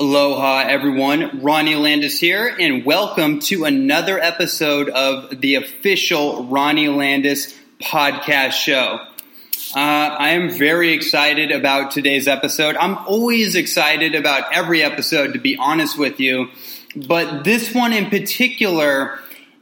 [0.00, 1.42] Aloha, everyone.
[1.42, 9.00] Ronnie Landis here, and welcome to another episode of the official Ronnie Landis podcast show.
[9.74, 12.76] Uh, I am very excited about today's episode.
[12.76, 16.46] I'm always excited about every episode, to be honest with you,
[16.94, 19.18] but this one in particular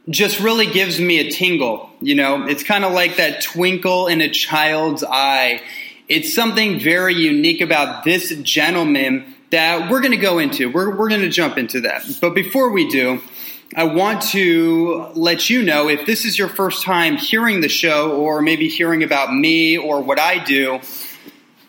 [0.07, 1.89] just really gives me a tingle.
[1.99, 5.63] You know, it's kind of like that twinkle in a child's eye.
[6.07, 10.71] It's something very unique about this gentleman that we're going to go into.
[10.71, 12.05] We're, we're going to jump into that.
[12.21, 13.21] But before we do,
[13.75, 18.11] I want to let you know if this is your first time hearing the show
[18.15, 20.79] or maybe hearing about me or what I do.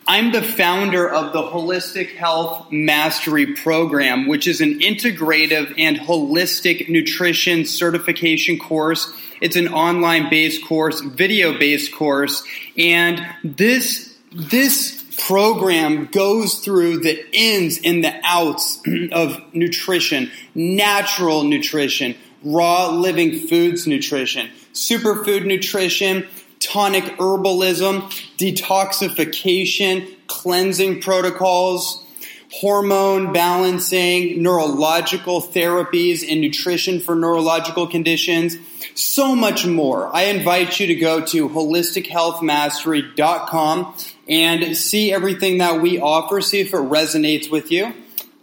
[0.07, 6.89] I'm the founder of the Holistic Health Mastery Program, which is an integrative and holistic
[6.89, 9.13] nutrition certification course.
[9.39, 12.43] It's an online based course, video based course,
[12.75, 22.15] and this this program goes through the ins and the outs of nutrition, natural nutrition,
[22.43, 26.27] raw living foods nutrition, superfood nutrition,
[26.59, 28.01] tonic herbalism,
[28.37, 32.05] detoxification, cleansing protocols,
[32.51, 38.57] hormone balancing, neurological therapies, and nutrition for neurological conditions.
[38.95, 40.13] So much more.
[40.15, 43.95] I invite you to go to holistichealthmastery.com
[44.29, 47.93] and see everything that we offer, see if it resonates with you.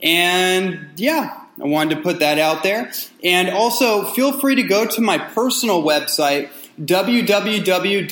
[0.02, 2.92] And yeah, I wanted to put that out there.
[3.24, 8.04] And also, feel free to go to my personal website, www.ronnie,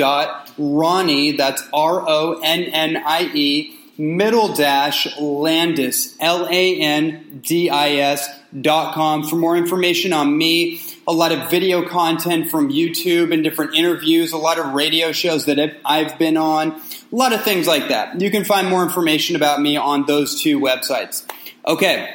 [1.33, 7.91] that's R O N N I E, middle dash Landis, L A N D I
[7.91, 8.29] S
[8.61, 13.43] dot com for more information on me, a lot of video content from YouTube and
[13.43, 17.67] different interviews, a lot of radio shows that I've been on, a lot of things
[17.67, 18.21] like that.
[18.21, 21.25] You can find more information about me on those two websites.
[21.67, 22.15] Okay,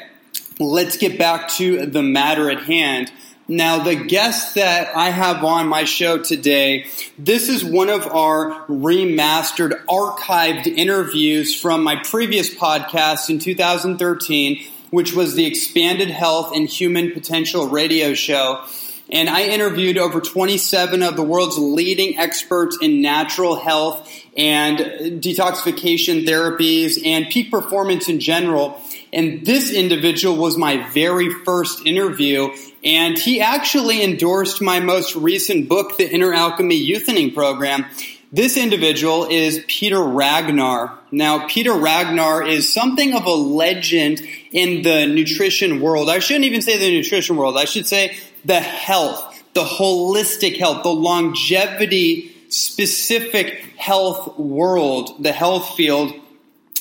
[0.59, 3.11] let's get back to the matter at hand.
[3.52, 6.86] Now, the guest that I have on my show today,
[7.17, 15.15] this is one of our remastered, archived interviews from my previous podcast in 2013, which
[15.15, 18.64] was the Expanded Health and Human Potential radio show.
[19.10, 24.77] And I interviewed over 27 of the world's leading experts in natural health and
[25.23, 28.80] detoxification therapies and peak performance in general.
[29.11, 32.49] And this individual was my very first interview.
[32.83, 37.86] And he actually endorsed my most recent book, The Inner Alchemy Youthening Program.
[38.31, 40.98] This individual is Peter Ragnar.
[41.11, 44.21] Now, Peter Ragnar is something of a legend
[44.52, 46.09] in the nutrition world.
[46.09, 47.58] I shouldn't even say the nutrition world.
[47.58, 48.15] I should say
[48.45, 56.14] the health, the holistic health, the longevity specific health world, the health field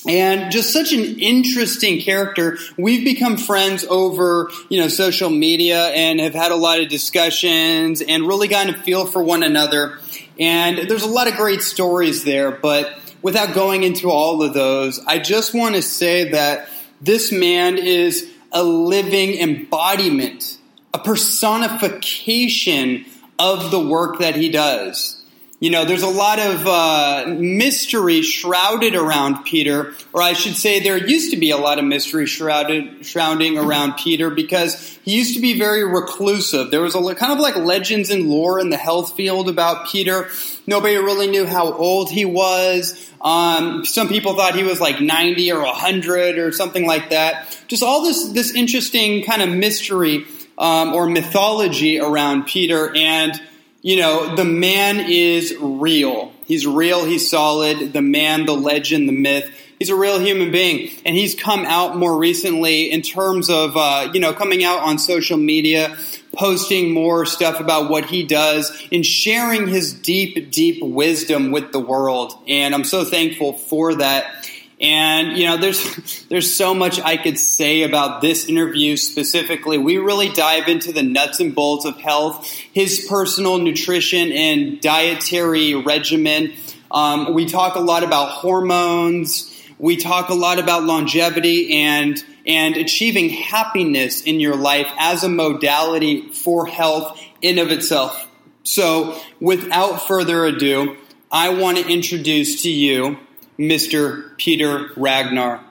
[0.08, 2.56] and just such an interesting character.
[2.78, 8.00] We've become friends over, you know, social media and have had a lot of discussions
[8.00, 9.98] and really gotten a feel for one another.
[10.40, 14.98] And there's a lot of great stories there, but without going into all of those,
[15.06, 16.70] I just want to say that
[17.02, 20.56] this man is a living embodiment,
[20.94, 23.04] a personification
[23.38, 25.17] of the work that he does.
[25.60, 30.78] You know, there's a lot of uh, mystery shrouded around Peter, or I should say,
[30.78, 35.34] there used to be a lot of mystery shrouded shrouding around Peter because he used
[35.34, 36.70] to be very reclusive.
[36.70, 40.28] There was a kind of like legends and lore in the health field about Peter.
[40.68, 43.10] Nobody really knew how old he was.
[43.20, 47.58] Um, some people thought he was like 90 or 100 or something like that.
[47.66, 50.24] Just all this this interesting kind of mystery
[50.56, 53.40] um, or mythology around Peter and
[53.88, 56.30] you know, the man is real.
[56.44, 57.94] He's real, he's solid.
[57.94, 59.50] The man, the legend, the myth.
[59.78, 60.90] He's a real human being.
[61.06, 64.98] And he's come out more recently in terms of, uh, you know, coming out on
[64.98, 65.96] social media,
[66.34, 71.80] posting more stuff about what he does, and sharing his deep, deep wisdom with the
[71.80, 72.34] world.
[72.46, 74.50] And I'm so thankful for that.
[74.80, 79.76] And you know, there's there's so much I could say about this interview specifically.
[79.78, 85.74] We really dive into the nuts and bolts of health, his personal nutrition and dietary
[85.74, 86.52] regimen.
[86.90, 89.54] Um, we talk a lot about hormones.
[89.78, 95.28] We talk a lot about longevity and and achieving happiness in your life as a
[95.28, 98.26] modality for health in of itself.
[98.62, 100.96] So, without further ado,
[101.30, 103.18] I want to introduce to you
[103.58, 104.36] Mr.
[104.36, 105.64] Peter Ragnar.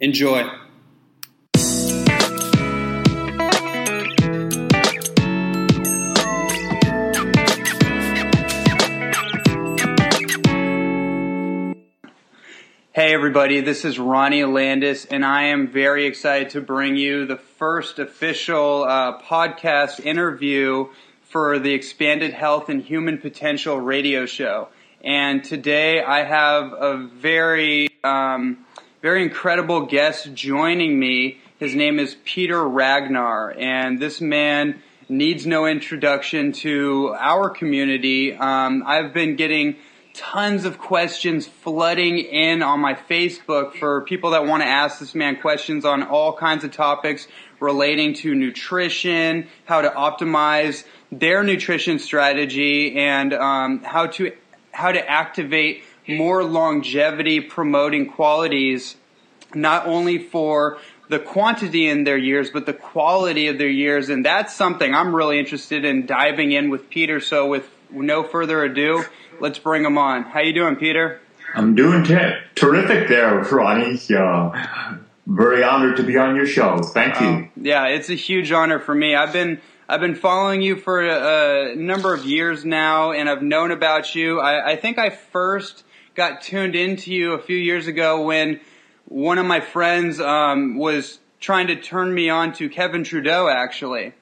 [0.00, 0.42] Enjoy.
[12.92, 17.36] Hey everybody, this is Ronnie Landis, and I am very excited to bring you the
[17.36, 20.88] first official uh, podcast interview
[21.22, 24.68] for the Expanded Health and Human Potential radio show.
[25.02, 28.66] And today I have a very, um,
[29.00, 31.38] very incredible guest joining me.
[31.58, 38.34] His name is Peter Ragnar, and this man needs no introduction to our community.
[38.34, 39.76] Um, I've been getting
[40.12, 45.14] tons of questions flooding in on my Facebook for people that want to ask this
[45.14, 47.26] man questions on all kinds of topics
[47.58, 54.32] relating to nutrition, how to optimize their nutrition strategy, and um, how to
[54.80, 58.96] how to activate more longevity promoting qualities,
[59.54, 60.78] not only for
[61.08, 64.08] the quantity in their years, but the quality of their years.
[64.08, 67.20] And that's something I'm really interested in diving in with Peter.
[67.20, 69.04] So with no further ado,
[69.40, 70.22] let's bring him on.
[70.22, 71.20] How you doing, Peter?
[71.54, 74.00] I'm doing ter- terrific there, Ronnie.
[74.08, 74.96] Uh,
[75.26, 76.78] very honored to be on your show.
[76.78, 77.26] Thank you.
[77.26, 79.14] Um, yeah, it's a huge honor for me.
[79.14, 79.60] I've been
[79.90, 84.38] I've been following you for a, number of years now, and I've known about you.
[84.38, 85.82] I, I think I first
[86.14, 88.60] got tuned into you a few years ago when
[89.06, 94.14] one of my friends um, was trying to turn me on to Kevin Trudeau, actually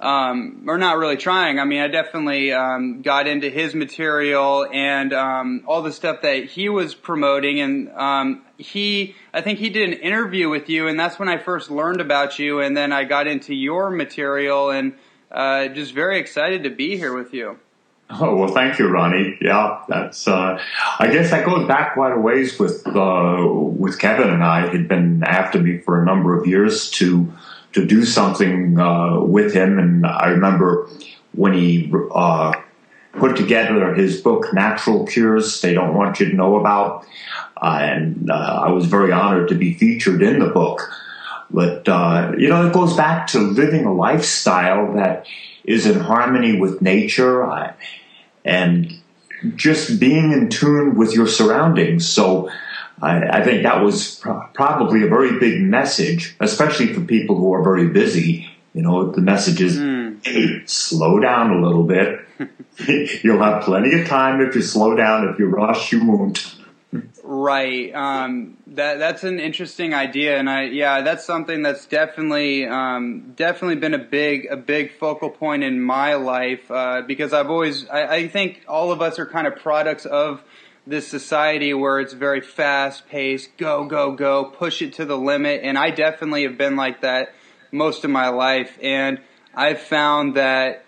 [0.00, 1.58] um, or not really trying.
[1.58, 6.44] I mean, I definitely um, got into his material and um, all the stuff that
[6.44, 7.60] he was promoting.
[7.60, 11.38] And um, he, I think he did an interview with you, and that's when I
[11.38, 12.60] first learned about you.
[12.60, 14.94] And then I got into your material, and
[15.30, 17.58] uh, just very excited to be here with you.
[18.08, 19.36] Oh well, thank you, Ronnie.
[19.40, 20.28] Yeah, that's.
[20.28, 20.62] Uh,
[20.98, 24.70] I guess that goes back quite a ways with uh, with Kevin and I.
[24.70, 27.32] He'd been after me for a number of years to
[27.72, 29.78] to do something uh, with him.
[29.78, 30.88] And I remember
[31.32, 32.52] when he uh,
[33.18, 37.06] put together his book, Natural Cures They Don't Want You to Know About.
[37.60, 40.80] Uh, and uh, I was very honored to be featured in the book.
[41.50, 45.26] But, uh, you know, it goes back to living a lifestyle that
[45.64, 47.72] is in harmony with nature uh,
[48.44, 48.92] and
[49.54, 52.06] just being in tune with your surroundings.
[52.08, 52.50] So,
[53.00, 57.52] I, I think that was pro- probably a very big message, especially for people who
[57.52, 58.48] are very busy.
[58.74, 60.05] You know, the message is, mm.
[60.66, 62.20] Slow down a little bit.
[63.22, 65.28] You'll have plenty of time if you slow down.
[65.28, 66.54] If you rush, you won't.
[67.22, 67.92] Right.
[67.94, 73.76] Um, that that's an interesting idea, and I yeah, that's something that's definitely um, definitely
[73.76, 78.06] been a big a big focal point in my life uh, because I've always I,
[78.06, 80.42] I think all of us are kind of products of
[80.86, 85.62] this society where it's very fast paced, go, go, go, push it to the limit.
[85.64, 87.34] And I definitely have been like that
[87.72, 88.78] most of my life.
[88.80, 89.20] And
[89.56, 90.84] I've found that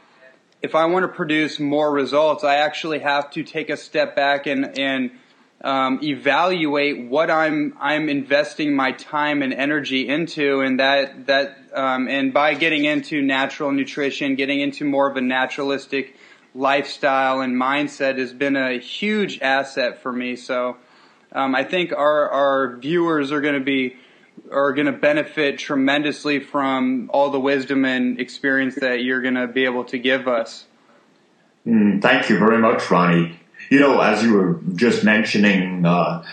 [0.60, 4.46] if I want to produce more results, I actually have to take a step back
[4.46, 5.10] and, and
[5.62, 12.08] um, evaluate what I'm I'm investing my time and energy into, and that that um,
[12.08, 16.16] and by getting into natural nutrition, getting into more of a naturalistic
[16.54, 20.36] lifestyle and mindset has been a huge asset for me.
[20.36, 20.76] So
[21.32, 23.96] um, I think our our viewers are going to be
[24.50, 29.46] are going to benefit tremendously from all the wisdom and experience that you're going to
[29.46, 30.64] be able to give us.
[31.66, 33.38] Mm, thank you very much, Ronnie.
[33.70, 36.24] You know, as you were just mentioning uh,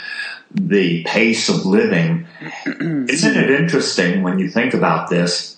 [0.52, 2.28] the pace of living,
[2.66, 5.58] isn't it interesting when you think about this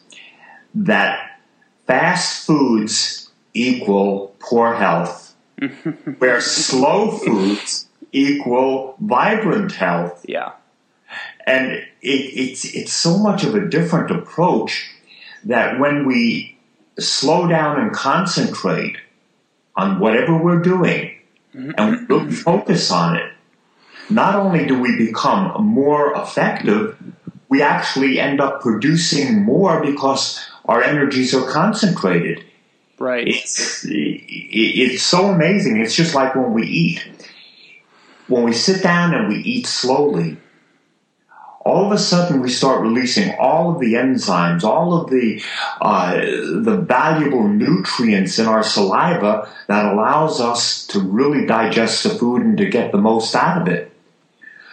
[0.73, 1.39] that
[1.85, 5.35] fast foods equal poor health,
[6.19, 10.25] where slow foods equal vibrant health.
[10.27, 10.53] Yeah.
[11.45, 14.89] And it, it's, it's so much of a different approach
[15.45, 16.57] that when we
[16.99, 18.97] slow down and concentrate
[19.75, 21.15] on whatever we're doing
[21.55, 21.71] mm-hmm.
[21.77, 23.31] and we really focus on it,
[24.09, 26.97] not only do we become more effective,
[27.49, 32.43] we actually end up producing more because our energies are concentrated.
[32.99, 33.27] Right.
[33.27, 35.79] It's, it's so amazing.
[35.79, 37.07] It's just like when we eat.
[38.27, 40.37] When we sit down and we eat slowly,
[41.67, 45.43] all of a sudden we start releasing all of the enzymes, all of the
[45.81, 52.41] uh, the valuable nutrients in our saliva that allows us to really digest the food
[52.41, 53.91] and to get the most out of it.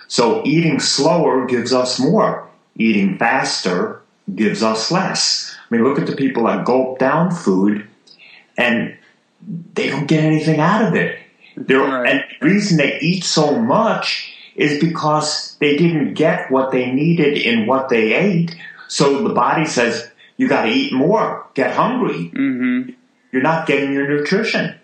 [0.06, 2.48] So eating slower gives us more.
[2.76, 5.54] Eating faster gives us less.
[5.58, 7.88] I mean, look at the people that gulp down food
[8.56, 8.96] and
[9.74, 11.18] they don't get anything out of it.
[11.56, 12.08] Right.
[12.08, 17.38] And the reason they eat so much is because they didn't get what they needed
[17.38, 18.56] in what they ate.
[18.88, 22.30] So the body says, you got to eat more, get hungry.
[22.34, 22.90] Mm-hmm.
[23.32, 24.74] You're not getting your nutrition.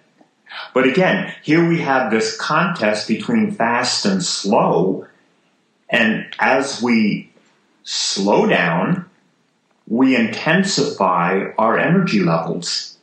[0.75, 5.07] But again, here we have this contest between fast and slow,
[5.89, 7.31] And as we
[7.83, 9.09] slow down,
[9.87, 12.97] we intensify our energy levels.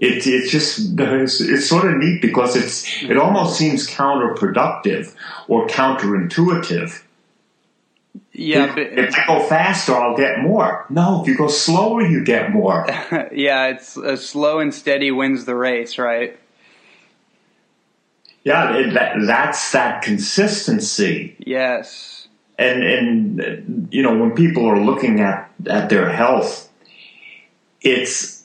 [0.00, 5.14] It, it's just it's, it's sort of neat because it's it almost seems counterproductive
[5.46, 7.02] or counterintuitive.
[8.32, 10.86] Yeah, if, but, if I go faster, I'll get more.
[10.88, 12.86] No, if you go slower, you get more.
[13.32, 16.38] yeah, it's uh, slow and steady wins the race, right?
[18.42, 21.36] Yeah, it, that, that's that consistency.
[21.38, 22.28] Yes.
[22.58, 26.70] And and you know when people are looking at at their health,
[27.82, 28.39] it's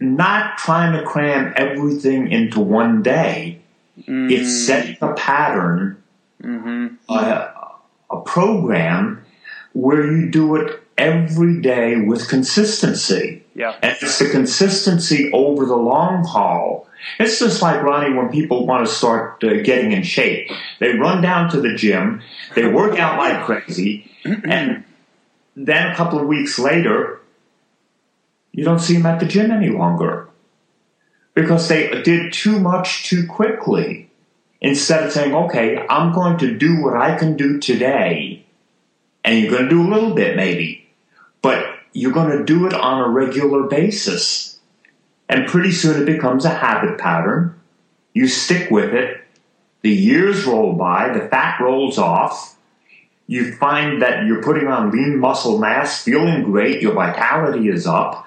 [0.00, 3.60] not trying to cram everything into one day.
[4.02, 4.30] Mm.
[4.30, 6.00] It's setting a pattern,
[6.42, 6.96] Mm-hmm.
[7.08, 7.54] a,
[8.10, 9.24] a program
[9.72, 13.42] where you do it every day with consistency.
[13.54, 13.76] Yeah.
[13.82, 16.86] And it's the consistency over the long haul.
[17.18, 20.50] It's just like Ronnie when people want to start uh, getting in shape.
[20.80, 22.20] They run down to the gym,
[22.54, 24.84] they work out like crazy, and
[25.56, 27.20] then a couple of weeks later,
[28.54, 30.28] you don't see them at the gym any longer
[31.34, 34.08] because they did too much too quickly.
[34.60, 38.46] Instead of saying, okay, I'm going to do what I can do today,
[39.24, 40.88] and you're going to do a little bit maybe,
[41.42, 44.60] but you're going to do it on a regular basis.
[45.28, 47.60] And pretty soon it becomes a habit pattern.
[48.12, 49.20] You stick with it.
[49.82, 52.56] The years roll by, the fat rolls off.
[53.26, 58.26] You find that you're putting on lean muscle mass, feeling great, your vitality is up.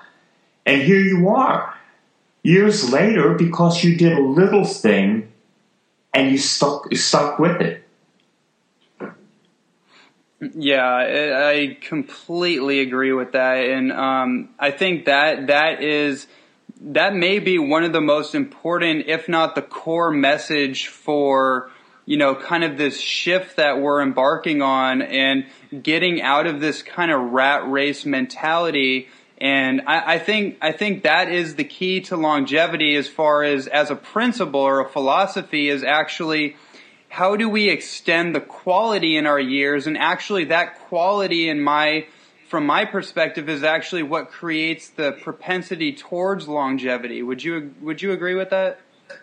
[0.67, 1.73] And here you are,
[2.43, 5.31] years later, because you did a little thing
[6.13, 7.83] and you stuck, you stuck with it.
[10.41, 16.27] Yeah, I completely agree with that, and um, I think that that is
[16.79, 21.71] that may be one of the most important, if not the core message for
[22.05, 25.45] you know kind of this shift that we're embarking on and
[25.81, 29.07] getting out of this kind of rat race mentality.
[29.39, 33.67] And I, I think I think that is the key to longevity, as far as
[33.67, 36.55] as a principle or a philosophy, is actually
[37.09, 42.05] how do we extend the quality in our years and actually that quality in my
[42.49, 48.11] from my perspective is actually what creates the propensity towards longevity would you would you
[48.11, 48.79] agree with that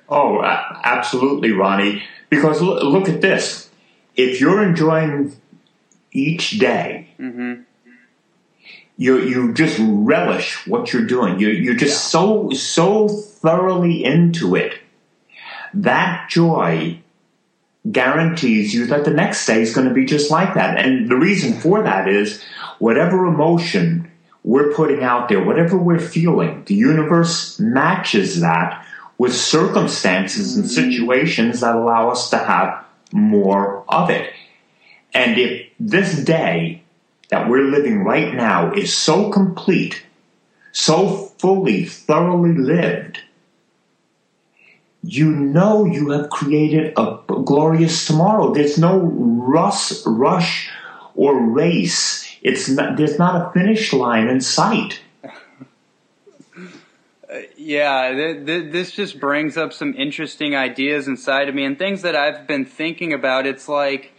[0.08, 2.04] Oh, absolutely, Ronnie.
[2.30, 3.70] Because look, at this.
[4.16, 5.36] If you're enjoying
[6.12, 7.62] each day, mm-hmm.
[8.96, 11.40] You you just relish what you're doing.
[11.40, 14.78] You you're just so so thoroughly into it.
[15.74, 17.00] That joy
[17.90, 20.78] guarantees you that the next day is going to be just like that.
[20.78, 22.42] And the reason for that is
[22.78, 24.10] whatever emotion
[24.42, 28.86] we're putting out there, whatever we're feeling, the universe matches that
[29.18, 30.74] with circumstances and mm-hmm.
[30.74, 34.32] situations that allow us to have more of it.
[35.12, 36.83] And if this day
[37.30, 40.04] that we're living right now is so complete,
[40.72, 43.20] so fully, thoroughly lived,
[45.02, 48.52] you know you have created a glorious tomorrow.
[48.54, 50.70] There's no rush, rush
[51.14, 52.26] or race.
[52.42, 55.00] It's not, there's not a finish line in sight.
[57.56, 62.02] yeah th- th- this just brings up some interesting ideas inside of me and things
[62.02, 64.13] that i've been thinking about it's like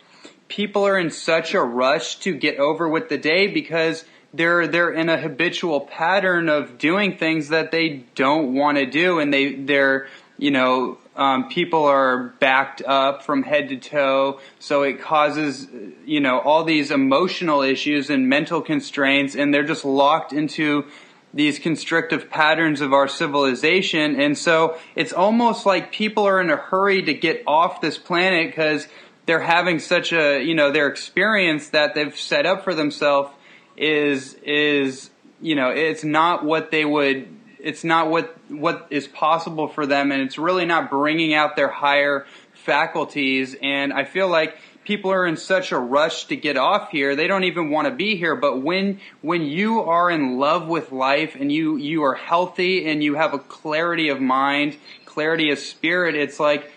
[0.47, 4.91] people are in such a rush to get over with the day because they're they're
[4.91, 9.53] in a habitual pattern of doing things that they don't want to do and they
[9.55, 14.41] they're you know um, people are backed up from head to toe.
[14.59, 15.67] So it causes
[16.05, 20.85] you know all these emotional issues and mental constraints and they're just locked into
[21.33, 24.19] these constrictive patterns of our civilization.
[24.19, 28.47] And so it's almost like people are in a hurry to get off this planet
[28.47, 28.87] because
[29.25, 33.31] they're having such a you know their experience that they've set up for themselves
[33.77, 35.09] is is
[35.41, 37.27] you know it's not what they would
[37.59, 41.69] it's not what what is possible for them and it's really not bringing out their
[41.69, 46.89] higher faculties and i feel like people are in such a rush to get off
[46.89, 50.67] here they don't even want to be here but when when you are in love
[50.67, 55.51] with life and you you are healthy and you have a clarity of mind clarity
[55.51, 56.71] of spirit it's like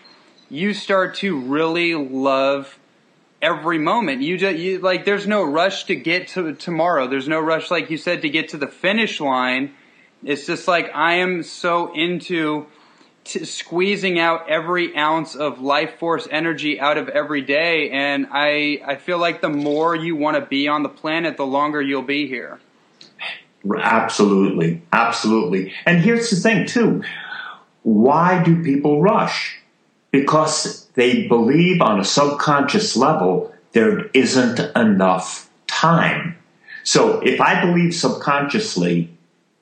[0.49, 2.77] you start to really love
[3.41, 4.21] every moment.
[4.21, 7.07] You just you, like there's no rush to get to tomorrow.
[7.07, 9.73] There's no rush, like you said, to get to the finish line.
[10.23, 12.65] It's just like I am so into
[13.23, 18.81] t- squeezing out every ounce of life force energy out of every day, and I
[18.85, 22.01] I feel like the more you want to be on the planet, the longer you'll
[22.01, 22.59] be here.
[23.77, 25.73] Absolutely, absolutely.
[25.85, 27.03] And here's the thing too:
[27.83, 29.59] why do people rush?
[30.11, 36.35] Because they believe on a subconscious level there isn't enough time.
[36.83, 39.11] So if I believe subconsciously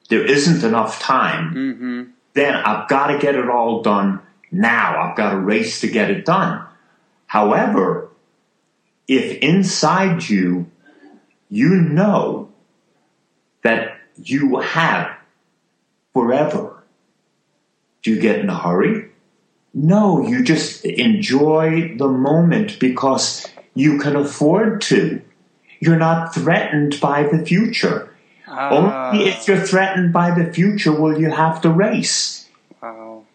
[0.10, 2.04] there isn't enough time, Mm-hmm.
[2.34, 5.01] then I've got to get it all done now.
[5.01, 6.66] I've got to race to get it done.
[7.25, 8.10] However,
[9.08, 10.68] if inside you,
[11.50, 12.50] you know
[13.63, 15.12] that you have
[16.13, 16.84] forever,
[18.01, 19.06] do you get in a hurry?
[19.79, 25.22] No, you just enjoy the moment because you can afford to.
[25.79, 28.12] You're not threatened by the future.
[28.48, 32.50] Ah, Only if you're threatened by the future will you have to race.
[32.81, 33.25] wow.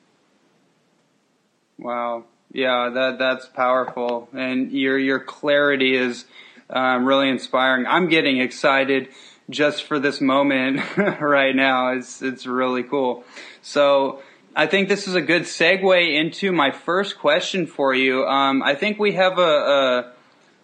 [1.78, 2.24] Wow.
[2.52, 6.24] Yeah, that that's powerful, and your your clarity is
[6.68, 7.86] um, really inspiring.
[7.86, 9.10] I'm getting excited
[9.48, 11.92] just for this moment right now.
[11.92, 13.24] It's it's really cool.
[13.62, 14.22] So
[14.54, 18.26] I think this is a good segue into my first question for you.
[18.26, 20.12] Um, I think we have a, a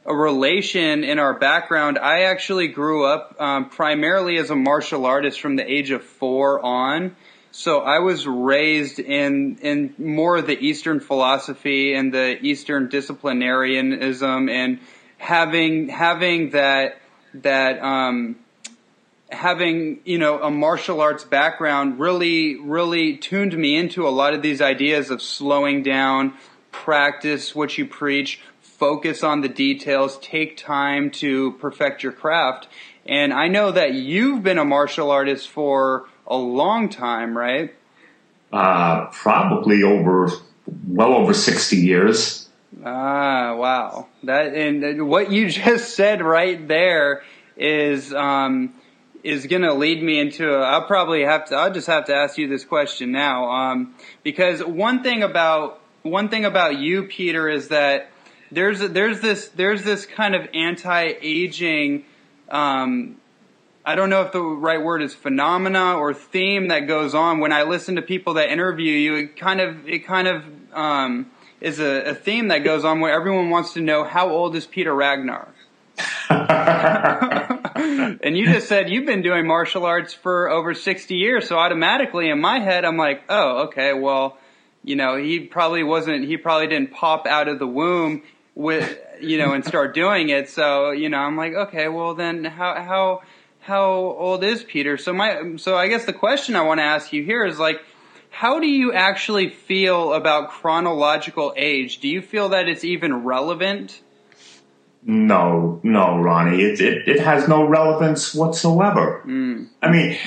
[0.09, 1.99] a relation in our background.
[1.99, 6.64] I actually grew up um, primarily as a martial artist from the age of four
[6.64, 7.14] on.
[7.50, 14.50] So I was raised in in more of the Eastern philosophy and the Eastern disciplinarianism,
[14.50, 14.80] and
[15.18, 17.00] having having that
[17.35, 18.37] that um,
[19.30, 24.42] having you know a martial arts background really really tuned me into a lot of
[24.42, 26.35] these ideas of slowing down,
[26.70, 32.68] practice what you preach, focus on the details, take time to perfect your craft.
[33.06, 37.75] And I know that you've been a martial artist for a long time, right?
[38.52, 40.30] Uh, probably over,
[40.87, 42.49] well over 60 years.
[42.85, 44.08] Ah, wow.
[44.25, 47.23] That and what you just said right there
[47.56, 48.75] is um,
[49.22, 50.52] is going to lead me into.
[50.52, 51.56] A, I'll probably have to.
[51.56, 56.28] I'll just have to ask you this question now, um, because one thing about one
[56.28, 58.10] thing about you, Peter, is that
[58.50, 62.04] there's there's this there's this kind of anti-aging.
[62.48, 63.16] Um,
[63.84, 67.52] I don't know if the right word is phenomena or theme that goes on when
[67.52, 69.14] I listen to people that interview you.
[69.16, 73.12] It kind of it kind of um, is a, a theme that goes on where
[73.12, 75.49] everyone wants to know how old is Peter Ragnar.
[78.23, 82.28] and you just said you've been doing martial arts for over 60 years, so automatically
[82.28, 84.36] in my head I'm like, oh, okay, well,
[84.84, 88.23] you know, he probably wasn't, he probably didn't pop out of the womb
[88.54, 90.50] with, you know, and start doing it.
[90.50, 93.23] So, you know, I'm like, okay, well then how, how,
[93.60, 94.97] how old is Peter?
[94.99, 97.80] So my, so I guess the question I want to ask you here is like,
[98.30, 101.99] how do you actually feel about chronological age?
[101.99, 104.00] Do you feel that it's even relevant?
[105.02, 109.23] No, no, Ronnie, it, it, it has no relevance whatsoever.
[109.25, 109.69] Mm.
[109.80, 110.19] I mean,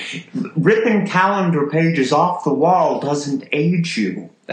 [0.56, 4.30] ripping calendar pages off the wall doesn't age you.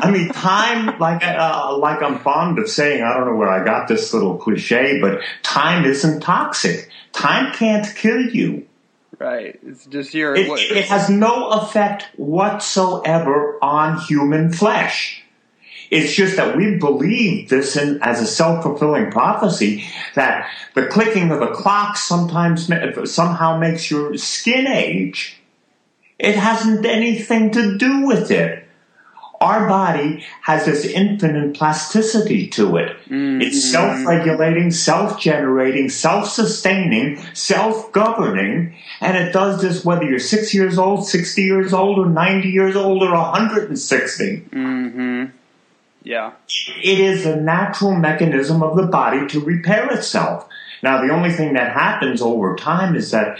[0.00, 3.64] I mean, time, like, uh, like I'm fond of saying, I don't know where I
[3.64, 6.88] got this little cliche, but time isn't toxic.
[7.12, 8.68] Time can't kill you.
[9.18, 9.58] Right.
[9.66, 10.36] It's just your.
[10.36, 15.24] It, it has no effect whatsoever on human flesh.
[15.90, 21.40] It's just that we believe this in, as a self-fulfilling prophecy that the clicking of
[21.40, 22.70] the clock sometimes
[23.10, 25.40] somehow makes your skin age.
[26.18, 28.64] It hasn't anything to do with it.
[29.40, 32.96] Our body has this infinite plasticity to it.
[33.40, 41.40] It's self-regulating, self-generating, self-sustaining, self-governing, and it does this whether you're six years old, 60
[41.40, 44.36] years old, or 90 years old, or 160.
[44.52, 45.24] hmm
[46.02, 46.32] Yeah.
[46.82, 50.48] It is a natural mechanism of the body to repair itself.
[50.82, 53.38] Now, the only thing that happens over time is that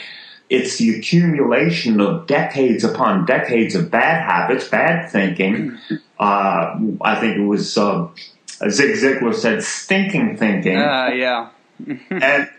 [0.51, 5.79] it's the accumulation of decades upon decades of bad habits, bad thinking.
[6.21, 8.09] Uh, I think it was uh,
[8.69, 10.77] Zig Ziglar said stinking thinking.
[10.77, 11.51] Uh, yeah.
[12.11, 12.51] and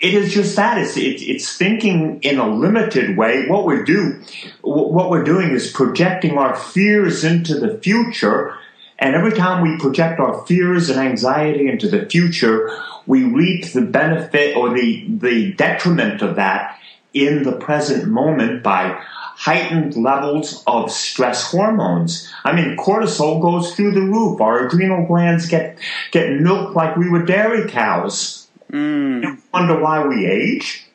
[0.00, 3.46] it is just that it's, it's it's thinking in a limited way.
[3.46, 4.20] What we do,
[4.62, 8.58] what we're doing is projecting our fears into the future,
[8.98, 12.70] and every time we project our fears and anxiety into the future,
[13.06, 16.78] we reap the benefit or the the detriment of that
[17.12, 18.98] in the present moment by
[19.36, 22.32] heightened levels of stress hormones.
[22.44, 24.40] I mean, cortisol goes through the roof.
[24.40, 25.78] Our adrenal glands get
[26.12, 28.48] get milked like we were dairy cows.
[28.70, 29.22] Mm.
[29.22, 30.86] You wonder why we age?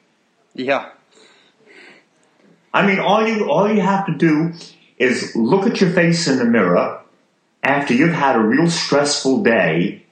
[0.56, 0.90] Yeah.
[2.74, 4.54] I mean, all you all you have to do
[4.98, 6.99] is look at your face in the mirror
[7.64, 10.06] after you've had a real stressful day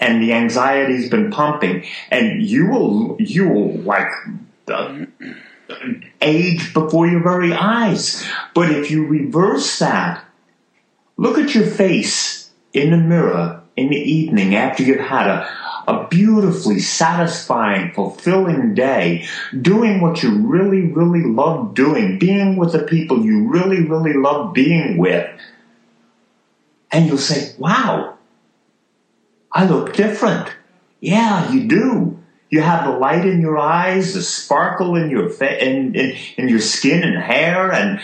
[0.00, 4.08] and the anxiety's been pumping, and you will you will like
[6.20, 8.24] age before your very eyes.
[8.54, 10.24] But if you reverse that,
[11.16, 15.48] look at your face in the mirror in the evening after you've had a,
[15.86, 19.26] a beautifully satisfying, fulfilling day,
[19.60, 24.52] doing what you really, really love doing, being with the people you really, really love
[24.52, 25.28] being with.
[26.90, 28.16] And you'll say, wow,
[29.52, 30.50] I look different.
[31.00, 32.18] Yeah, you do.
[32.50, 36.48] You have the light in your eyes, the sparkle in your fa- in, in, in
[36.48, 38.00] your skin and hair, and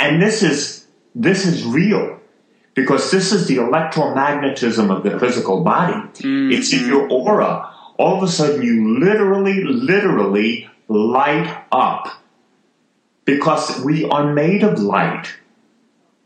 [0.00, 2.18] and this is this is real
[2.74, 5.92] because this is the electromagnetism of the physical body.
[5.92, 6.52] Mm-hmm.
[6.52, 7.70] It's in your aura.
[7.98, 12.08] All of a sudden, you literally, literally light up
[13.24, 15.34] because we are made of light.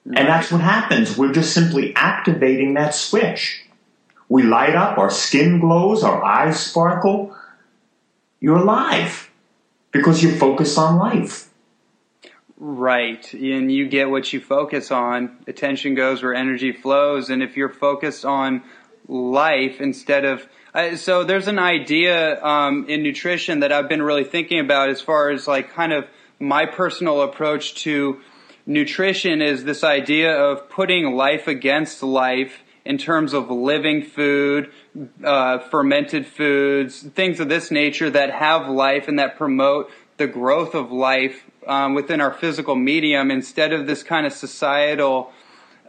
[0.06, 1.16] And that's what happens.
[1.16, 3.64] We're just simply activating that switch.
[4.28, 7.36] We light up, our skin glows, our eyes sparkle.
[8.40, 9.30] You're alive
[9.92, 11.48] because you focus on life.
[12.58, 13.32] Right.
[13.32, 15.38] And you get what you focus on.
[15.46, 17.30] Attention goes where energy flows.
[17.30, 18.62] And if you're focused on
[19.08, 20.46] life instead of.
[20.74, 25.00] Uh, so there's an idea um, in nutrition that I've been really thinking about as
[25.00, 26.06] far as like kind of
[26.38, 28.20] my personal approach to
[28.66, 34.70] nutrition is this idea of putting life against life in terms of living food,
[35.22, 40.74] uh, fermented foods, things of this nature that have life and that promote the growth
[40.74, 45.32] of life um, within our physical medium instead of this kind of societal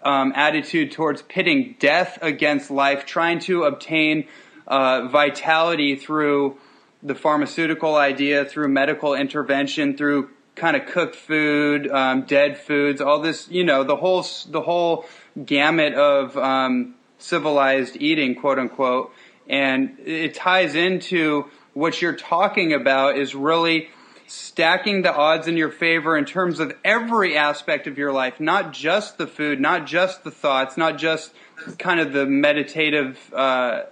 [0.04, 4.28] um, attitude towards pitting death against life, trying to obtain
[4.68, 6.58] uh, vitality through
[7.04, 13.20] the pharmaceutical idea, through medical intervention, through kind of cooked food, um, dead foods, all
[13.20, 15.06] this, you know, the whole the whole
[15.44, 19.12] gamut of um, civilized eating, quote unquote,
[19.48, 23.90] and it ties into what you're talking about is really
[24.28, 28.74] stacking the odds in your favor in terms of every aspect of your life, not
[28.74, 31.34] just the food, not just the thoughts, not just
[31.78, 33.84] kind of the meditative uh,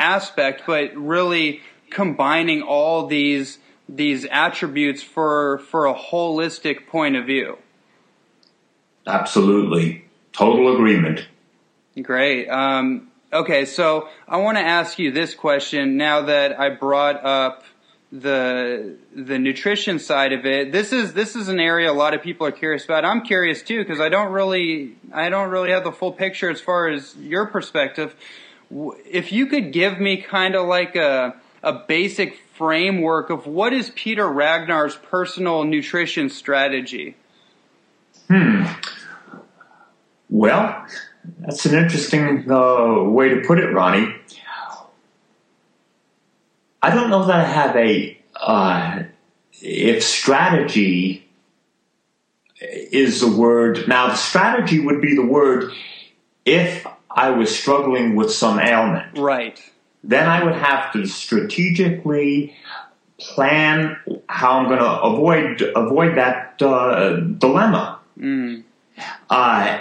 [0.00, 7.58] aspect, but really combining all these these attributes for for a holistic point of view.
[9.06, 11.26] Absolutely, total agreement.
[12.02, 12.48] Great.
[12.48, 17.64] Um, okay, so I want to ask you this question now that I brought up
[18.12, 20.72] the the nutrition side of it.
[20.72, 23.04] This is this is an area a lot of people are curious about.
[23.04, 26.60] I'm curious too because I don't really I don't really have the full picture as
[26.60, 28.14] far as your perspective.
[28.70, 33.90] If you could give me kind of like a a basic framework of what is
[33.94, 37.16] Peter Ragnar's personal nutrition strategy?
[38.28, 38.64] Hmm.
[40.28, 40.86] Well,
[41.40, 44.14] that's an interesting uh, way to put it, Ronnie.
[46.82, 49.02] I don't know that I have a uh,
[49.60, 51.28] if strategy
[52.60, 53.88] is the word.
[53.88, 55.72] Now, the strategy would be the word
[56.44, 59.18] if I was struggling with some ailment.
[59.18, 59.60] Right
[60.06, 62.54] then I would have to strategically
[63.18, 68.00] plan how I'm going to avoid avoid that uh, dilemma.
[68.18, 68.62] Mm.
[69.28, 69.80] Uh,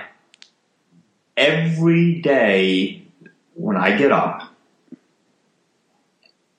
[1.38, 3.04] every day
[3.54, 4.52] when I get up,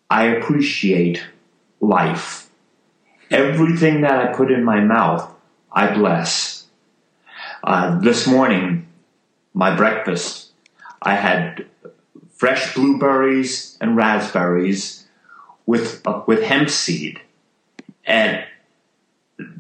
[0.08, 1.24] I appreciate
[1.80, 2.48] life.
[3.30, 5.28] Everything that I put in my mouth,
[5.72, 6.66] I bless.
[7.64, 8.86] Uh, this morning,
[9.52, 10.52] my breakfast,
[11.02, 11.66] I had
[12.36, 15.06] fresh blueberries and raspberries
[15.64, 17.20] with uh, with hemp seed,
[18.04, 18.44] and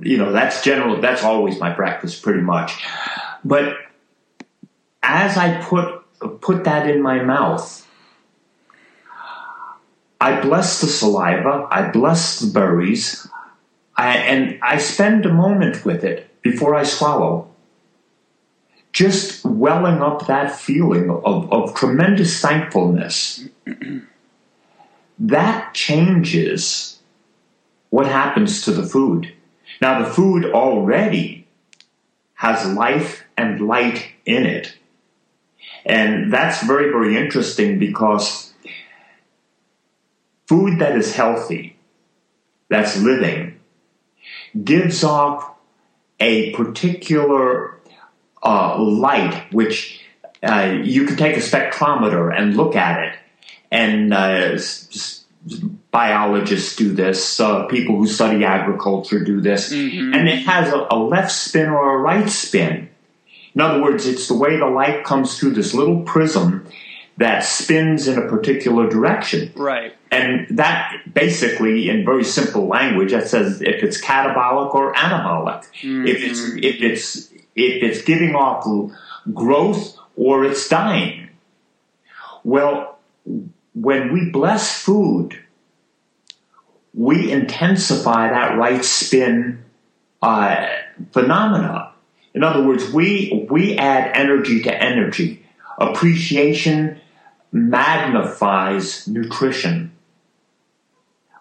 [0.00, 1.00] you know that's general.
[1.00, 2.72] That's always my breakfast, pretty much.
[3.44, 3.76] But
[5.02, 6.02] as I put
[6.40, 7.86] put that in my mouth,
[10.20, 13.28] I bless the saliva, I bless the berries,
[13.96, 17.50] I, and I spend a moment with it before I swallow
[18.96, 23.44] just welling up that feeling of, of tremendous thankfulness,
[25.18, 26.98] that changes
[27.90, 29.30] what happens to the food.
[29.82, 31.46] Now, the food already
[32.36, 34.74] has life and light in it.
[35.84, 38.54] And that's very, very interesting because
[40.46, 41.76] food that is healthy,
[42.70, 43.60] that's living,
[44.64, 45.52] gives off
[46.18, 47.75] a particular
[48.46, 50.00] uh, light, which
[50.42, 53.18] uh, you can take a spectrometer and look at it.
[53.70, 54.58] And uh,
[55.90, 60.14] biologists do this, uh, people who study agriculture do this, mm-hmm.
[60.14, 62.88] and it has a, a left spin or a right spin.
[63.54, 66.66] In other words, it's the way the light comes through this little prism
[67.16, 69.50] that spins in a particular direction.
[69.56, 69.94] Right.
[70.10, 75.64] And that basically, in very simple language, that says if it's catabolic or anabolic.
[75.80, 76.06] Mm-hmm.
[76.06, 78.66] If it's if it's if it's giving off
[79.32, 81.30] growth or it's dying.
[82.44, 82.98] Well,
[83.74, 85.38] when we bless food,
[86.94, 89.64] we intensify that right spin
[90.22, 90.66] uh,
[91.12, 91.92] phenomena.
[92.34, 95.44] In other words, we we add energy to energy.
[95.78, 97.00] Appreciation
[97.52, 99.92] magnifies nutrition.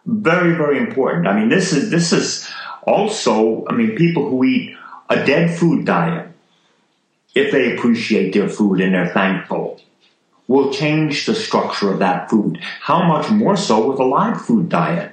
[0.06, 1.28] Very, very important.
[1.28, 2.50] I mean, this is this is
[2.84, 3.66] also.
[3.68, 4.76] I mean, people who eat
[5.10, 6.30] a dead food diet,
[7.34, 9.82] if they appreciate their food and they're thankful,
[10.48, 12.60] will change the structure of that food.
[12.82, 15.12] How much more so with a live food diet?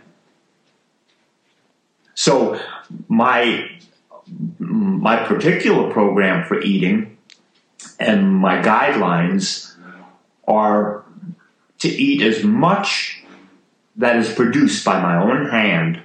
[2.15, 2.61] So
[3.09, 3.69] my
[4.59, 7.19] my particular program for eating
[7.99, 9.75] and my guidelines
[10.47, 11.05] are
[11.81, 13.23] to eat as much
[13.97, 16.01] that is produced by my own hand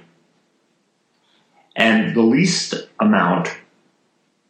[1.76, 3.56] and the least amount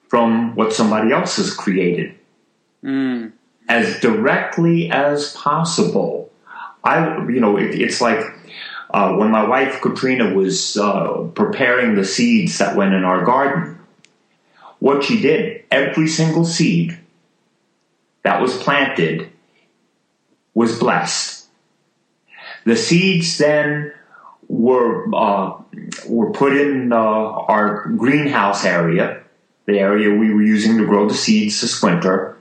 [0.09, 2.15] from what somebody else has created.
[2.83, 3.33] Mm.
[3.69, 6.31] As directly as possible.
[6.83, 8.25] I, you know, it, it's like
[8.91, 13.79] uh, when my wife Katrina was uh, preparing the seeds that went in our garden,
[14.79, 16.99] what she did, every single seed
[18.23, 19.29] that was planted
[20.55, 21.47] was blessed.
[22.65, 23.93] The seeds then
[24.49, 25.63] were uh,
[26.07, 29.23] were put in uh, our greenhouse area,
[29.69, 32.37] the area we were using to grow the seeds this winter,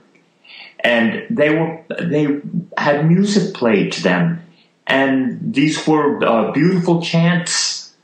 [0.80, 2.40] and they were they
[2.76, 4.42] had music played to them
[4.88, 7.94] and these were uh, beautiful chants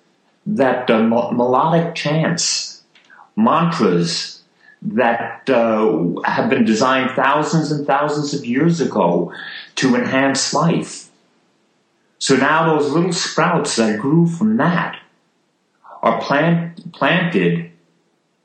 [0.47, 2.83] that uh, melodic chants,
[3.37, 4.43] mantras
[4.83, 9.33] that uh, have been designed thousands and thousands of years ago
[9.77, 11.09] to enhance life.
[12.19, 15.01] So now those little sprouts that grew from that
[16.03, 17.71] are plant, planted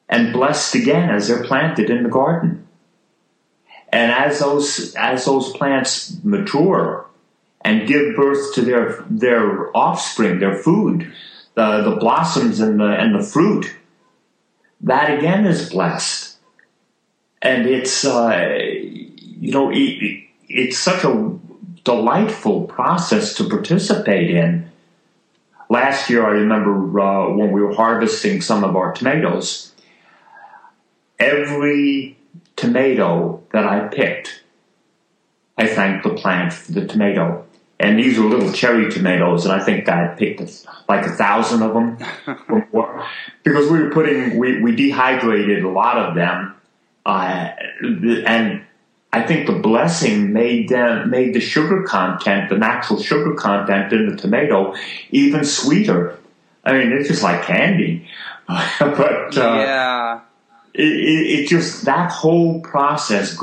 [0.10, 2.68] and blessed again as they're planted in the garden.
[3.92, 7.06] And as those as those plants mature
[7.62, 11.12] and give birth to their their offspring, their food,
[11.56, 13.76] the the blossoms and the and the fruit.
[14.82, 16.38] That again is blessed,
[17.42, 21.38] and it's uh, you know it, it's such a
[21.84, 24.70] delightful process to participate in.
[25.70, 29.74] Last year, I remember uh, when we were harvesting some of our tomatoes.
[31.20, 32.18] Every
[32.56, 34.44] tomato that I picked,
[35.58, 37.46] I thanked the plant for the tomato.
[37.80, 40.42] And these were little cherry tomatoes, and I think I picked
[40.90, 41.98] like a thousand of them.
[43.44, 46.56] Because we were putting we, we dehydrated a lot of them,
[47.06, 47.50] uh,
[48.26, 48.62] and
[49.12, 54.10] I think the blessing made them made the sugar content, the natural sugar content in
[54.10, 54.76] the tomato,
[55.10, 56.20] even sweeter.
[56.66, 58.08] I mean, it's just like candy,
[58.48, 60.22] but uh, yeah
[60.74, 63.38] it, it, it, just that whole process,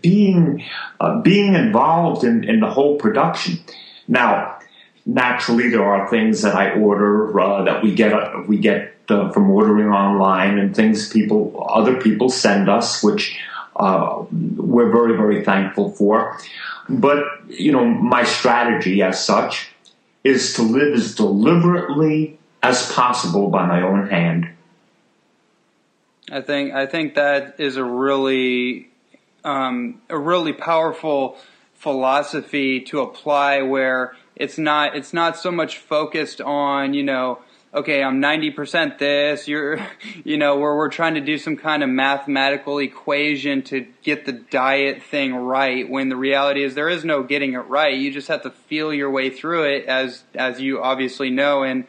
[0.00, 0.64] being
[1.00, 3.58] uh, being involved in, in the whole production.
[4.06, 4.58] Now,
[5.04, 9.50] naturally, there are things that I order uh, that we get uh, we get from
[9.50, 13.38] ordering online, and things people other people send us, which
[13.76, 16.38] uh, we're very very thankful for.
[16.88, 19.70] But you know, my strategy as such
[20.24, 24.50] is to live as deliberately as possible by my own hand
[26.30, 28.90] I think I think that is a really
[29.44, 31.38] um, a really powerful
[31.74, 37.38] philosophy to apply where it's not it's not so much focused on you know
[37.72, 39.78] okay I'm 90% this you're
[40.24, 44.32] you know where we're trying to do some kind of mathematical equation to get the
[44.32, 47.96] diet thing right when the reality is there is no getting it right.
[47.96, 51.62] You just have to feel your way through it as as you obviously know.
[51.62, 51.84] And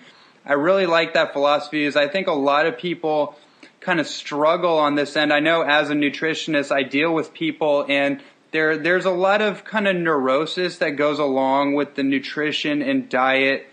[0.45, 3.35] I really like that philosophy is I think a lot of people
[3.79, 5.31] kind of struggle on this end.
[5.31, 9.63] I know as a nutritionist, I deal with people and there there's a lot of
[9.63, 13.67] kind of neurosis that goes along with the nutrition and diet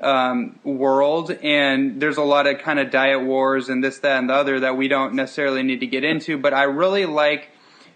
[0.00, 4.28] um, world, and there's a lot of kind of diet wars and this, that, and
[4.28, 6.36] the other that we don't necessarily need to get into.
[6.36, 7.48] But I really like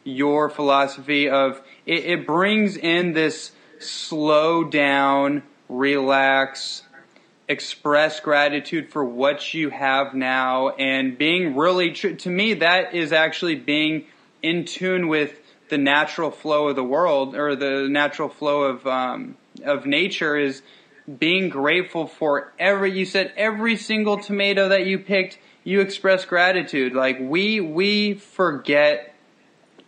[0.04, 6.82] your philosophy of it, it brings in this slow down, relax,
[7.48, 13.12] express gratitude for what you have now and being really true to me that is
[13.12, 14.04] actually being
[14.42, 19.36] in tune with the natural flow of the world or the natural flow of um,
[19.64, 20.62] of nature is
[21.18, 26.94] being grateful for every you said every single tomato that you picked you express gratitude.
[26.94, 29.14] Like we we forget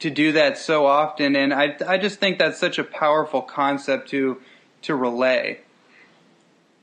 [0.00, 4.10] to do that so often and I I just think that's such a powerful concept
[4.10, 4.40] to
[4.82, 5.60] to relay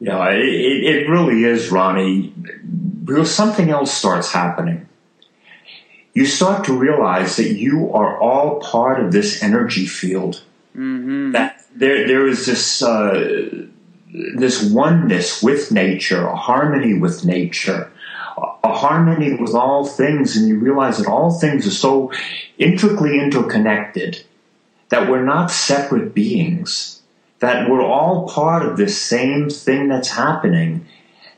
[0.06, 2.32] yeah, it, it really is, Ronnie,
[3.04, 4.88] because something else starts happening.
[6.14, 10.44] You start to realize that you are all part of this energy field.
[10.78, 11.32] Mm-hmm.
[11.32, 13.66] That there there is this uh,
[14.36, 17.92] this oneness with nature, a harmony with nature,
[18.64, 22.12] a harmony with all things, and you realize that all things are so
[22.60, 24.24] intricately interconnected
[24.90, 26.95] that we're not separate beings,
[27.40, 30.86] that we're all part of this same thing that's happening.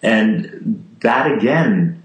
[0.02, 2.04] And that again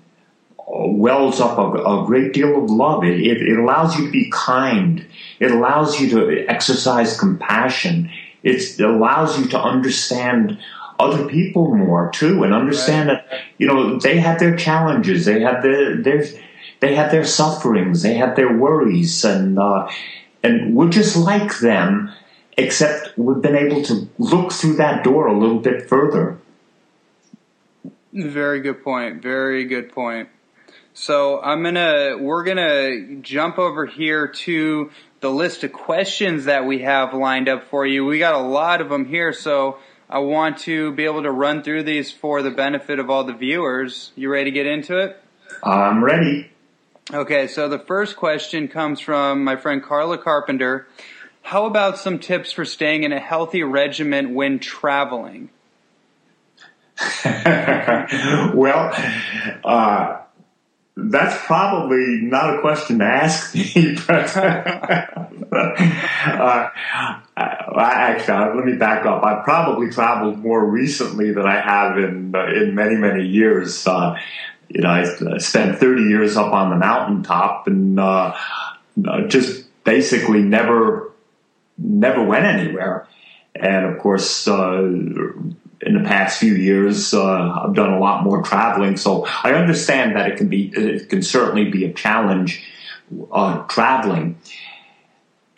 [0.67, 3.05] wells up a, a great deal of love.
[3.05, 5.07] It, it, it, allows you to be kind.
[5.39, 8.11] It allows you to exercise compassion.
[8.43, 10.59] It's, it allows you to understand
[10.99, 13.31] other people more too, and understand right.
[13.31, 16.25] that you know they have their challenges, they have their their
[16.81, 19.89] they have their sufferings, they have their worries, and uh,
[20.43, 22.13] and we're just like them,
[22.57, 26.39] except we've been able to look through that door a little bit further.
[28.13, 29.23] Very good point.
[29.23, 30.29] Very good point.
[30.95, 36.81] So I'm gonna we're gonna jump over here to the list of questions that we
[36.81, 38.05] have lined up for you.
[38.05, 39.79] We got a lot of them here, so
[40.11, 43.33] I want to be able to run through these for the benefit of all the
[43.33, 44.13] viewers.
[44.15, 45.19] You ready to get into it?
[45.63, 46.51] I'm ready.
[47.11, 50.87] Okay, so the first question comes from my friend Carla Carpenter.
[51.43, 55.51] How about some tips for staying in a healthy regimen when traveling?
[58.55, 58.93] well,
[59.65, 60.23] uh,
[60.97, 65.07] that's probably not a question to ask me, but uh,
[67.77, 69.25] actually, let me back up.
[69.25, 73.87] I've probably traveled more recently than I have in uh, in many many years.
[73.87, 74.19] Uh,
[74.69, 78.35] you know, I spent 30 years up on the mountaintop and uh,
[79.07, 81.12] uh, just basically never
[81.83, 83.07] never went anywhere.
[83.55, 88.43] And of course, uh, in the past few years, uh, I've done a lot more
[88.43, 92.65] traveling, so I understand that it can be, it can certainly be a challenge
[93.31, 94.39] uh, traveling.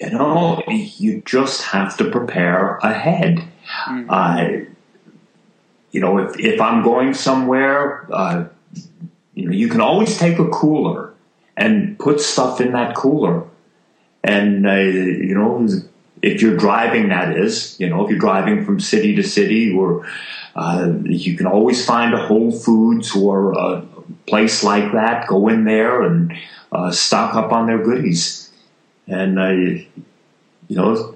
[0.00, 3.44] You know, you just have to prepare ahead.
[3.86, 4.10] Mm-hmm.
[4.10, 4.66] Uh,
[5.92, 8.46] you know, if, if I'm going somewhere, uh,
[9.34, 11.14] you know, you can always take a cooler
[11.56, 13.44] and put stuff in that cooler.
[14.24, 15.68] And, uh, you know,
[16.24, 20.06] if you're driving, that is, you know, if you're driving from city to city, or
[20.56, 23.82] uh, you can always find a Whole Foods or a
[24.26, 25.26] place like that.
[25.26, 26.32] Go in there and
[26.72, 28.50] uh, stock up on their goodies,
[29.06, 29.86] and uh, you
[30.70, 31.14] know,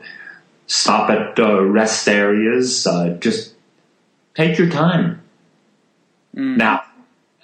[0.67, 2.87] stop at uh, rest areas.
[2.87, 3.55] Uh, just
[4.35, 5.23] take your time.
[6.37, 6.59] Mm.
[6.59, 6.83] Now,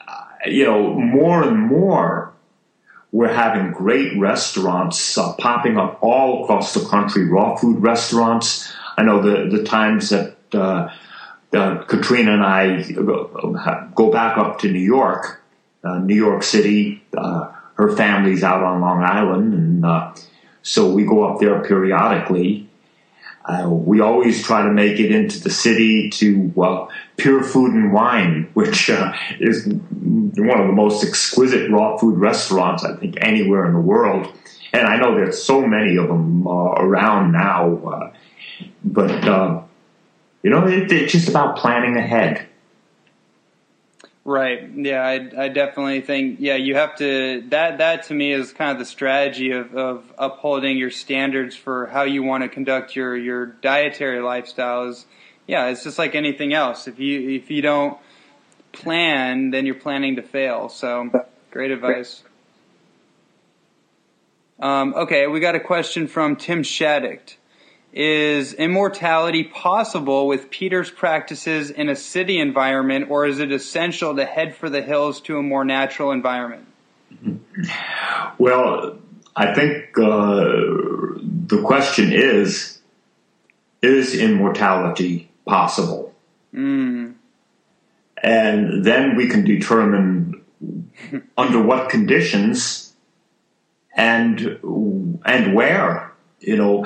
[0.06, 2.23] uh, you know, more and more
[3.14, 8.72] we're having great restaurants uh, popping up all across the country, raw food restaurants.
[8.98, 10.90] I know the, the times that uh,
[11.52, 12.82] uh, Katrina and I
[13.94, 15.40] go back up to New York,
[15.84, 17.04] uh, New York City.
[17.16, 20.12] Uh, her family's out on Long Island, and uh,
[20.62, 22.68] so we go up there periodically.
[23.44, 28.48] Uh, we always try to make it into the city to Pure Food and Wine,
[28.54, 33.74] which uh, is one of the most exquisite raw food restaurants I think anywhere in
[33.74, 34.32] the world.
[34.72, 38.12] And I know there's so many of them uh, around now, uh,
[38.82, 39.62] but uh,
[40.42, 42.46] you know, it, it's just about planning ahead.
[44.26, 44.70] Right.
[44.74, 48.72] Yeah, I, I definitely think yeah you have to that that to me is kind
[48.72, 53.14] of the strategy of, of upholding your standards for how you want to conduct your
[53.14, 55.04] your dietary lifestyles.
[55.46, 56.88] Yeah, it's just like anything else.
[56.88, 57.98] If you if you don't
[58.72, 60.70] plan, then you're planning to fail.
[60.70, 61.10] So
[61.50, 62.22] great advice.
[64.58, 67.36] Um, okay, we got a question from Tim Shaddick.
[67.96, 74.24] Is immortality possible with Peter's practices in a city environment, or is it essential to
[74.24, 76.66] head for the hills to a more natural environment?
[78.36, 78.98] Well,
[79.36, 80.42] I think uh,
[81.46, 82.80] the question is
[83.80, 86.12] Is immortality possible?
[86.52, 87.14] Mm.
[88.20, 90.42] And then we can determine
[91.36, 92.92] under what conditions
[93.94, 94.58] and
[95.24, 96.10] and where.
[96.40, 96.84] You know,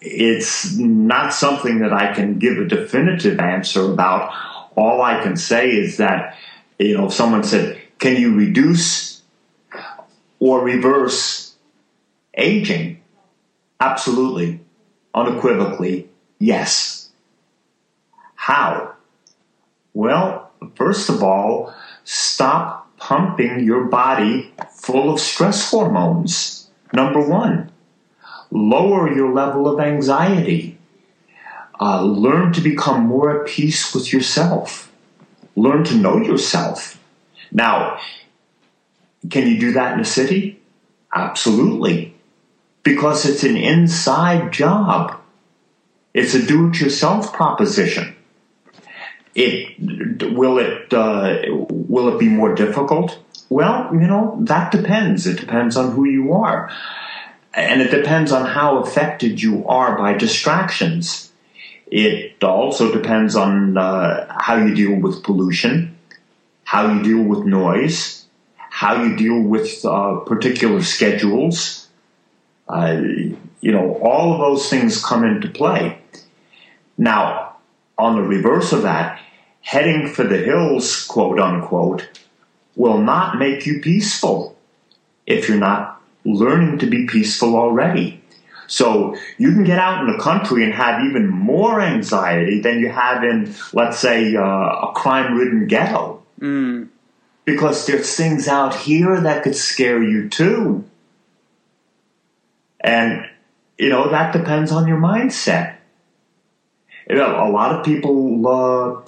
[0.00, 4.32] it's not something that I can give a definitive answer about.
[4.76, 6.36] All I can say is that,
[6.78, 9.22] you know, if someone said, can you reduce
[10.38, 11.54] or reverse
[12.34, 13.02] aging?
[13.80, 14.60] Absolutely.
[15.14, 17.10] Unequivocally, yes.
[18.36, 18.94] How?
[19.92, 21.74] Well, first of all,
[22.04, 26.70] stop pumping your body full of stress hormones.
[26.92, 27.70] Number one
[28.50, 30.78] lower your level of anxiety.
[31.80, 34.92] Uh, learn to become more at peace with yourself.
[35.56, 37.02] Learn to know yourself.
[37.52, 37.98] Now,
[39.30, 40.60] can you do that in a city?
[41.14, 42.14] Absolutely.
[42.82, 45.20] because it's an inside job.
[46.14, 48.16] It's a do-it-yourself proposition.
[49.34, 49.76] It
[50.34, 53.18] will it uh, will it be more difficult?
[53.48, 55.26] Well, you know that depends.
[55.26, 56.70] It depends on who you are,
[57.54, 61.32] and it depends on how affected you are by distractions.
[61.86, 65.98] It also depends on uh, how you deal with pollution,
[66.64, 68.26] how you deal with noise,
[68.56, 71.88] how you deal with uh, particular schedules.
[72.68, 73.00] Uh,
[73.60, 75.98] you know, all of those things come into play.
[76.96, 77.56] Now,
[77.98, 79.20] on the reverse of that,
[79.62, 82.08] heading for the hills, quote unquote,
[82.76, 84.56] will not make you peaceful
[85.26, 88.22] if you're not learning to be peaceful already.
[88.66, 92.88] So you can get out in the country and have even more anxiety than you
[92.88, 96.22] have in, let's say, uh, a crime-ridden ghetto.
[96.40, 96.88] Mm.
[97.44, 100.84] Because there's things out here that could scare you too.
[102.78, 103.28] And,
[103.76, 105.76] you know, that depends on your mindset.
[107.08, 109.02] You know, a lot of people uh,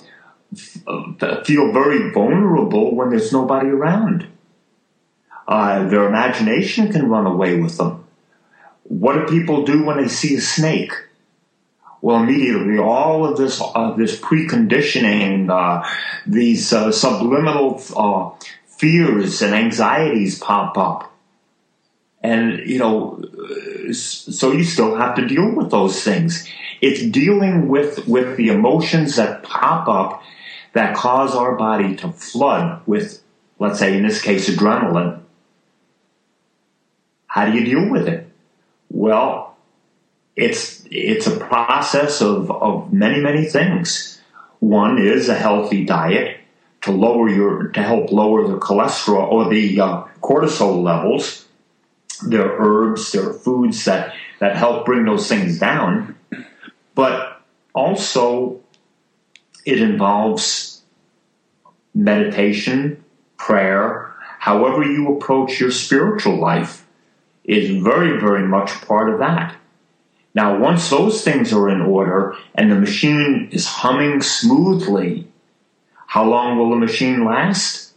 [0.53, 4.27] f- feel very vulnerable when there's nobody around.
[5.47, 8.05] Uh, their imagination can run away with them.
[8.85, 10.93] What do people do when they see a snake?
[12.01, 15.89] Well, immediately all of this, uh, this preconditioning, uh,
[16.27, 18.31] these uh, subliminal uh,
[18.67, 21.13] fears and anxieties pop up,
[22.21, 23.23] and you know,
[23.93, 26.49] so you still have to deal with those things.
[26.81, 30.23] It's dealing with with the emotions that pop up
[30.73, 33.23] that cause our body to flood with,
[33.59, 35.22] let's say, in this case, adrenaline.
[37.33, 38.29] How do you deal with it?
[38.91, 39.57] Well,
[40.37, 44.21] it's it's a process of, of many, many things.
[44.59, 46.41] One is a healthy diet
[46.83, 51.47] to lower your to help lower the cholesterol or the uh, cortisol levels.
[52.23, 56.17] There are herbs, there are foods that, that help bring those things down.
[56.95, 57.41] But
[57.75, 58.61] also
[59.65, 60.83] it involves
[61.95, 63.03] meditation,
[63.39, 66.82] prayer, however you approach your spiritual life
[67.45, 69.57] is very, very much part of that.
[70.35, 75.29] Now, once those things are in order and the machine is humming smoothly,
[76.07, 77.93] how long will the machine last?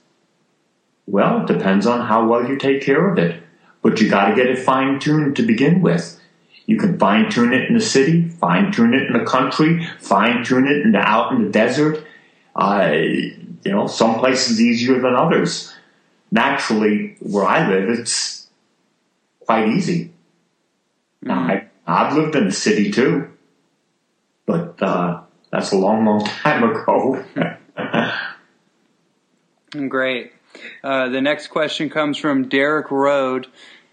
[1.05, 3.41] Well, it depends on how well you take care of it.
[3.81, 6.19] But you gotta get it fine tuned to begin with.
[6.65, 10.43] You can fine tune it in the city, fine tune it in the country, fine
[10.43, 12.03] tune it in the, out in the desert.
[12.55, 15.73] Uh, you know, some places easier than others.
[16.31, 18.44] Naturally, where I live, it's
[19.45, 20.11] quite easy.
[21.21, 21.67] Now, mm-hmm.
[21.87, 23.29] I, I've lived in the city too,
[24.45, 25.21] but uh,
[25.51, 27.23] that's a long, long time ago.
[29.89, 30.31] Great.
[30.83, 33.47] Uh, the next question comes from Derek Road.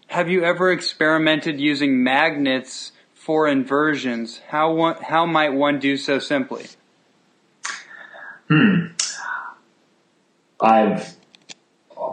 [0.07, 4.41] Have you ever experimented using magnets for inversions?
[4.49, 6.67] How one, how might one do so simply?
[8.49, 8.89] Hmm.
[10.61, 11.17] I've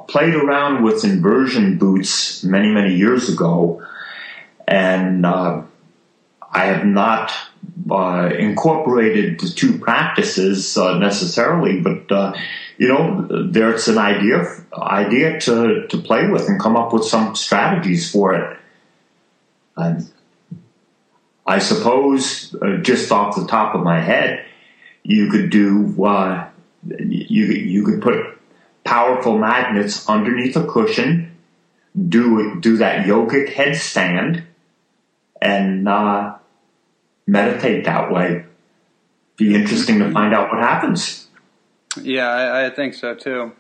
[0.09, 3.85] played around with inversion boots many, many years ago,
[4.67, 5.61] and uh,
[6.51, 7.31] I have not
[7.89, 12.33] uh, incorporated the two practices uh, necessarily, but uh,
[12.77, 17.35] you know, there's an idea idea to, to play with and come up with some
[17.35, 18.57] strategies for it.
[19.75, 20.09] And
[21.45, 24.45] I suppose, uh, just off the top of my head,
[25.03, 26.47] you could do uh,
[26.87, 28.38] you you could put
[28.89, 31.37] powerful magnets underneath a cushion,
[31.95, 34.43] do do that yogic headstand,
[35.39, 36.35] and uh,
[37.27, 38.45] meditate that way.
[39.37, 41.27] Be interesting to find out what happens.
[42.01, 43.51] Yeah, I, I think so too.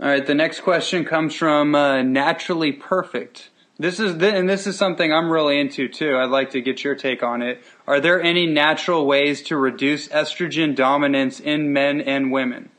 [0.00, 3.50] All right, the next question comes from uh, Naturally Perfect.
[3.78, 6.16] This is and this is something I'm really into too.
[6.16, 7.62] I'd like to get your take on it.
[7.86, 12.70] Are there any natural ways to reduce estrogen dominance in men and women?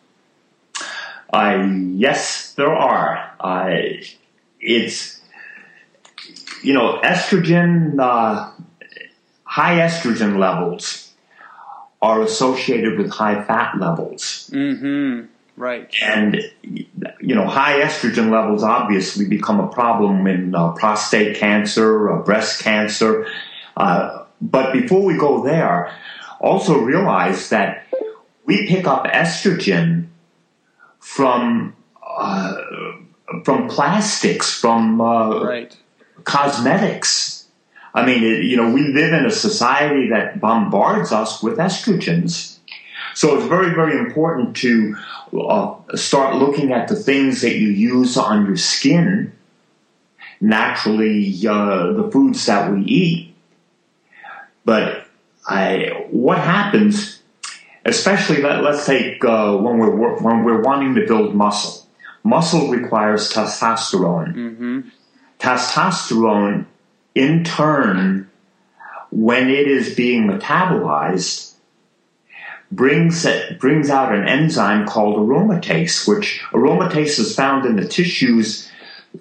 [1.32, 3.34] Uh, yes, there are.
[3.40, 3.76] Uh,
[4.60, 5.22] it's,
[6.64, 8.52] you know, estrogen, uh,
[9.44, 11.12] high estrogen levels
[12.02, 14.50] are associated with high fat levels.
[14.54, 15.26] Mm-hmm.
[15.58, 15.92] Right.
[16.04, 22.22] And, you know, high estrogen levels obviously become a problem in uh, prostate cancer, uh,
[22.22, 23.28] breast cancer.
[23.76, 25.92] Uh, but before we go there,
[26.40, 27.88] also realize that
[28.46, 30.07] we pick up estrogen
[31.08, 31.74] from
[32.06, 32.62] uh,
[33.46, 35.76] from plastics, from uh, right.
[36.26, 37.46] cosmetics.
[37.94, 42.58] I mean, it, you know, we live in a society that bombards us with estrogens.
[43.16, 44.96] So it's very, very important to
[45.34, 49.32] uh, start looking at the things that you use on your skin
[50.42, 53.36] naturally uh, the foods that we eat.
[54.66, 55.08] But
[55.48, 57.17] I, what happens,
[57.88, 61.88] especially let, us take uh, when we're when we're wanting to build muscle.
[62.24, 64.36] Muscle requires testosterone.
[64.36, 64.80] Mm-hmm.
[65.40, 66.66] Testosterone,
[67.16, 68.30] in turn,
[69.12, 71.54] when it is being metabolized,
[72.72, 78.70] brings it, brings out an enzyme called aromatase, which aromatase is found in the tissues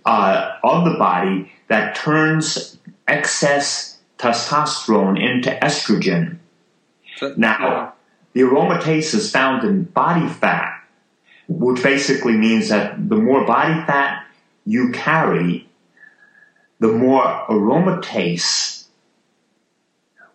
[0.04, 6.38] uh, of the body that turns excess testosterone into estrogen.
[7.36, 7.92] now,
[8.36, 10.84] the aromatase is found in body fat,
[11.48, 14.26] which basically means that the more body fat
[14.66, 15.66] you carry,
[16.78, 18.84] the more aromatase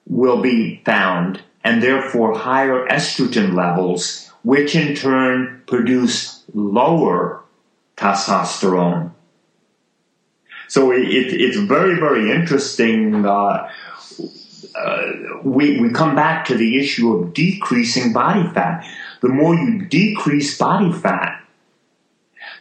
[0.07, 7.43] will be found, and therefore higher estrogen levels, which in turn produce lower
[7.97, 9.11] testosterone.
[10.67, 13.27] So it, it's very, very interesting.
[13.27, 13.69] Uh,
[15.43, 18.85] we, we come back to the issue of decreasing body fat.
[19.21, 21.43] The more you decrease body fat,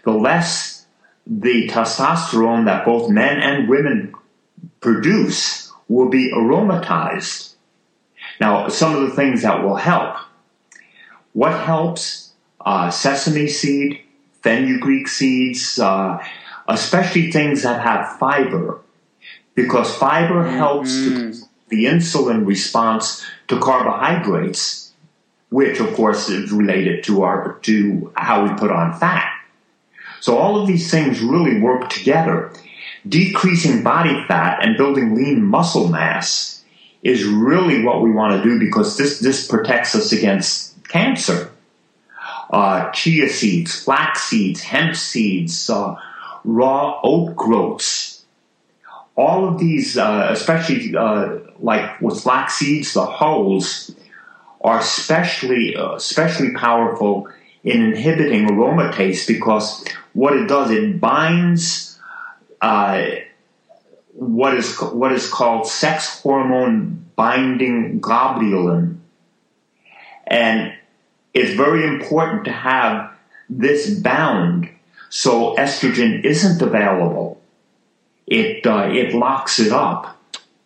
[0.04, 0.86] the less
[1.26, 4.14] the testosterone that both men and women
[4.80, 7.54] produce will be aromatized.
[8.40, 10.16] Now, some of the things that will help.
[11.32, 12.32] What helps?
[12.60, 14.00] Uh, sesame seed,
[14.42, 16.22] fenugreek seeds, uh,
[16.68, 18.80] especially things that have fiber,
[19.54, 20.56] because fiber mm-hmm.
[20.56, 24.92] helps the insulin response to carbohydrates,
[25.48, 29.32] which of course is related to our to how we put on fat.
[30.20, 32.52] So all of these things really work together.
[33.08, 36.62] Decreasing body fat and building lean muscle mass
[37.02, 41.50] is really what we want to do because this this protects us against cancer.
[42.50, 45.94] Uh, chia seeds, flax seeds, hemp seeds, uh,
[46.44, 48.24] raw oat groats.
[49.16, 53.94] All of these, uh, especially uh, like with flax seeds, the hulls
[54.60, 57.28] are especially uh, especially powerful
[57.64, 61.98] in inhibiting aromatase because what it does it binds
[62.60, 63.06] uh,
[64.12, 68.98] what is what is called sex hormone binding globulin,
[70.26, 70.72] and
[71.32, 73.12] it's very important to have
[73.48, 74.68] this bound
[75.08, 77.40] so estrogen isn't available.
[78.26, 80.19] It uh, it locks it up.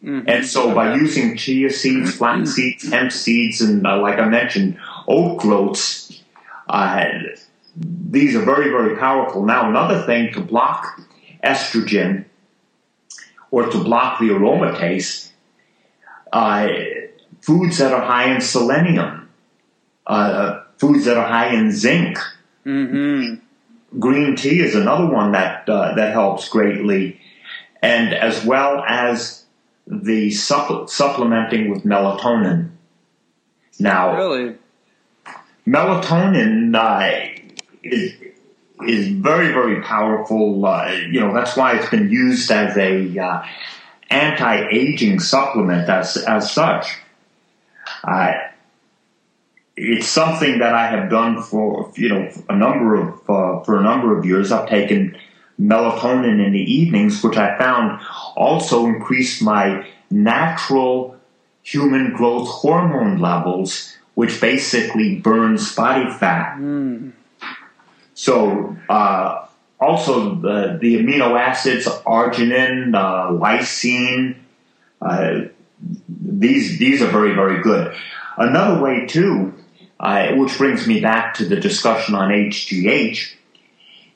[0.05, 0.29] Mm-hmm.
[0.29, 4.79] And so by using chia seeds, flax seeds, hemp seeds, and uh, like I mentioned,
[5.09, 6.23] oat groats,
[6.69, 7.05] uh,
[7.77, 9.45] these are very, very powerful.
[9.45, 11.01] Now, another thing to block
[11.43, 12.27] estrogen
[13.51, 15.31] or to block the aromatase,
[16.33, 16.69] uh,
[17.41, 19.31] foods that are high in selenium,
[20.07, 22.19] uh, foods that are high in zinc,
[22.67, 23.37] mm-hmm
[23.99, 27.21] green tea is another one that uh, that helps greatly,
[27.83, 29.44] and as well as
[29.87, 32.71] the supple- supplementing with melatonin.
[33.79, 34.57] Now, really,
[35.67, 37.41] melatonin uh,
[37.83, 38.15] is
[38.87, 40.65] is very very powerful.
[40.65, 43.45] Uh, you know that's why it's been used as a uh,
[44.11, 46.87] anti aging supplement as as such.
[48.03, 48.33] Uh,
[49.77, 53.83] it's something that I have done for you know a number of uh, for a
[53.83, 54.53] number of years.
[54.53, 55.17] I've taken
[55.61, 58.01] melatonin in the evenings, which I found
[58.37, 61.17] also increased my natural
[61.63, 66.57] human growth hormone levels, which basically burns body fat.
[66.59, 67.13] Mm.
[68.15, 69.47] So uh,
[69.81, 74.37] also the, the amino acids arginine, uh, lysine.
[75.01, 75.49] Uh,
[76.09, 77.95] these these are very very good.
[78.39, 79.53] Another way too
[80.01, 83.35] uh, which brings me back to the discussion on HGH,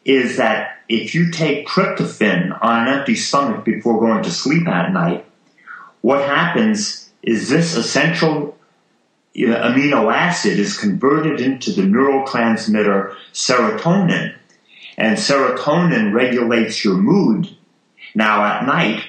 [0.08, 4.90] is that if you take tryptophan on an empty stomach before going to sleep at
[4.90, 5.26] night,
[6.00, 8.56] what happens is this essential
[9.36, 14.34] amino acid is converted into the neurotransmitter serotonin,
[14.96, 17.54] and serotonin regulates your mood.
[18.14, 19.04] Now, at night,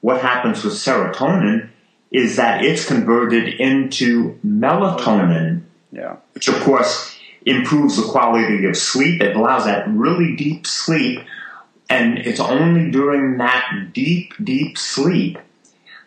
[0.00, 1.70] what happens with serotonin
[2.12, 5.62] is that it's converted into melatonin
[5.96, 6.16] yeah.
[6.34, 7.15] Which, of course,
[7.46, 9.22] improves the quality of sleep.
[9.22, 11.20] It allows that really deep sleep.
[11.88, 15.38] And it's only during that deep, deep sleep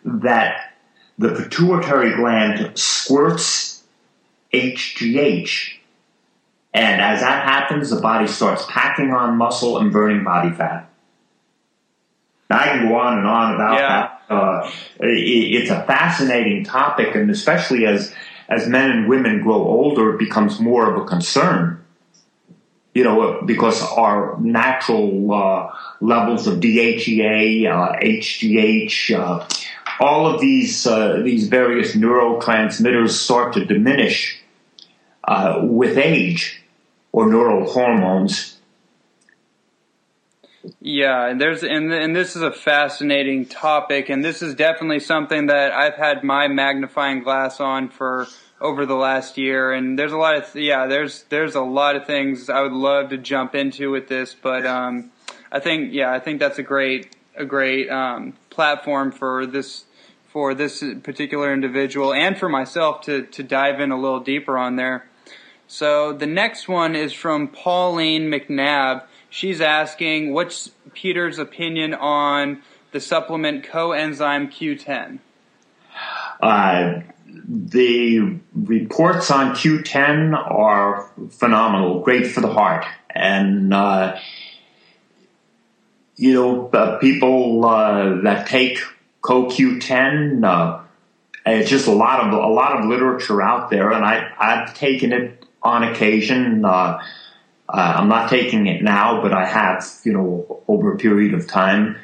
[0.04, 0.74] that
[1.18, 3.82] the pituitary gland squirts
[4.52, 5.78] HGH.
[6.72, 10.88] And as that happens, the body starts packing on muscle and burning body fat.
[12.50, 13.88] I can go on and on about yeah.
[13.88, 14.34] that.
[14.34, 14.70] Uh,
[15.00, 18.12] it, it's a fascinating topic, and especially as
[18.50, 21.76] as men and women grow older, it becomes more of a concern.
[22.94, 25.70] you know, because our natural uh,
[26.00, 29.46] levels of DHEA, uh, HGH, uh,
[30.00, 34.42] all of these uh, these various neurotransmitters start to diminish
[35.24, 36.62] uh, with age,
[37.12, 38.59] or neural hormones.
[40.80, 45.46] Yeah, and there's and and this is a fascinating topic, and this is definitely something
[45.46, 48.26] that I've had my magnifying glass on for
[48.60, 49.72] over the last year.
[49.72, 53.08] And there's a lot of yeah, there's there's a lot of things I would love
[53.10, 55.10] to jump into with this, but um,
[55.50, 59.84] I think yeah, I think that's a great a great um, platform for this
[60.28, 64.76] for this particular individual and for myself to to dive in a little deeper on
[64.76, 65.06] there.
[65.66, 72.62] So the next one is from Pauline McNabb she's asking what's Peter's opinion on
[72.92, 75.20] the supplement coenzyme Q10?
[76.40, 82.84] Uh, the reports on Q10 are phenomenal, great for the heart.
[83.14, 84.18] And, uh,
[86.16, 88.80] you know, uh, people uh, that take
[89.22, 90.82] CoQ10, uh,
[91.46, 95.12] it's just a lot of a lot of literature out there, and I I've taken
[95.12, 96.64] it on occasion.
[96.64, 97.02] Uh,
[97.72, 101.46] uh, I'm not taking it now, but I have, you know, over a period of
[101.46, 101.96] time.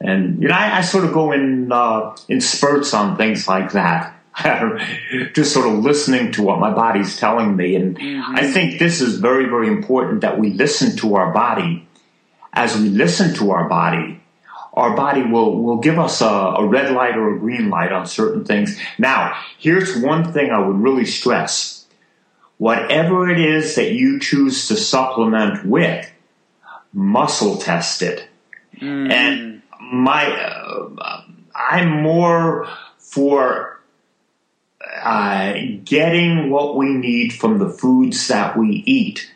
[0.00, 3.72] And you know, I, I sort of go in uh, in spurts on things like
[3.72, 4.16] that.
[5.34, 8.36] Just sort of listening to what my body's telling me, and mm-hmm.
[8.36, 11.86] I think this is very, very important that we listen to our body.
[12.52, 14.20] As we listen to our body,
[14.72, 18.06] our body will will give us a, a red light or a green light on
[18.06, 18.80] certain things.
[18.98, 21.79] Now, here's one thing I would really stress
[22.60, 26.12] whatever it is that you choose to supplement with,
[26.92, 28.28] muscle test it.
[28.76, 29.10] Mm.
[29.10, 31.22] And my, uh,
[31.54, 33.80] I'm more for
[35.02, 35.54] uh,
[35.84, 39.32] getting what we need from the foods that we eat.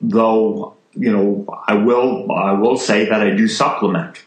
[0.00, 4.24] Though, you know, I will, I will say that I do supplement.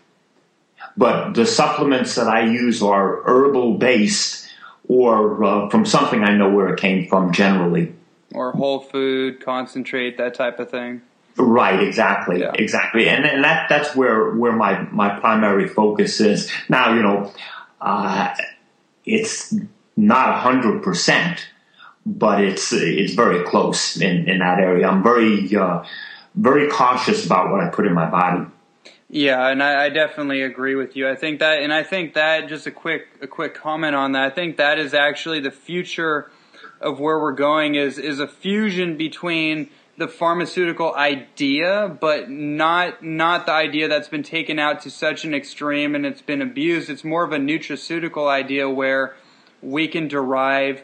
[0.97, 4.49] But the supplements that I use are herbal based
[4.89, 7.93] or uh, from something I know where it came from generally
[8.33, 11.01] or whole food concentrate that type of thing
[11.37, 12.51] right exactly yeah.
[12.55, 17.31] exactly and, and that that's where where my my primary focus is now you know
[17.81, 18.33] uh,
[19.05, 19.53] it's
[19.97, 21.47] not a hundred percent
[22.05, 25.83] but it's it's very close in in that area i'm very uh,
[26.35, 28.45] very cautious about what i put in my body
[29.13, 31.07] yeah, and I, I, definitely agree with you.
[31.07, 34.23] I think that, and I think that just a quick a quick comment on that.
[34.23, 36.31] I think that is actually the future
[36.83, 43.45] of where we're going is is a fusion between the pharmaceutical idea, but not not
[43.45, 46.89] the idea that's been taken out to such an extreme and it's been abused.
[46.89, 49.15] It's more of a nutraceutical idea where
[49.61, 50.83] we can derive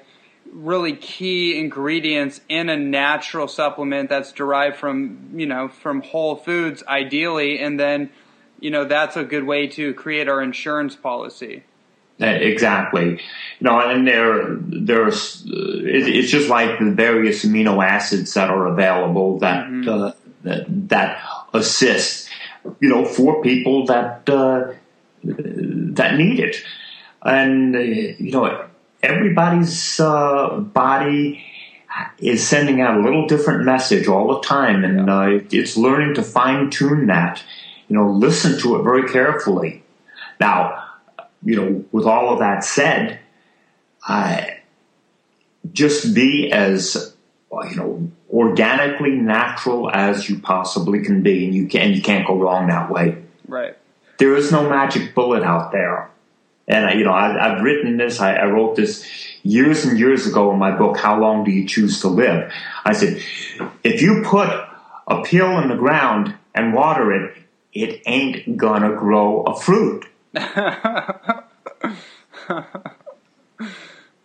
[0.52, 6.84] really key ingredients in a natural supplement that's derived from you know from whole foods
[6.88, 8.10] ideally and then
[8.60, 11.64] you know that's a good way to create our insurance policy
[12.20, 13.11] exactly.
[13.11, 13.20] You
[13.61, 19.39] know, and there, there's, uh, it's just like the various amino acids that are available
[19.39, 19.89] that, mm-hmm.
[19.89, 20.11] uh,
[20.43, 21.22] that, that,
[21.53, 22.30] assist,
[22.80, 24.72] you know, for people that, uh,
[25.24, 26.57] that need it.
[27.24, 28.65] And, uh, you know,
[29.01, 31.43] everybody's uh, body
[32.20, 34.84] is sending out a little different message all the time.
[34.84, 35.09] And
[35.51, 37.43] it's learning to fine tune that,
[37.88, 39.84] you know, listen to it very carefully.
[40.39, 40.89] Now,
[41.44, 43.20] you know, with all of that said,
[44.08, 44.42] uh,
[45.72, 47.16] just be as
[47.52, 52.38] you know organically natural as you possibly can be, and you can you can't go
[52.38, 53.18] wrong that way.
[53.48, 53.78] Right.
[54.18, 56.10] There is no magic bullet out there,
[56.68, 58.20] and you know I, have written this.
[58.20, 59.06] I, I wrote this
[59.44, 60.98] years and years ago in my book.
[60.98, 62.52] How long do you choose to live?
[62.86, 63.22] I said,
[63.84, 64.50] if you put
[65.08, 67.38] a peel in the ground and water it,
[67.74, 70.06] it ain't gonna grow a fruit.
[70.34, 71.43] yeah.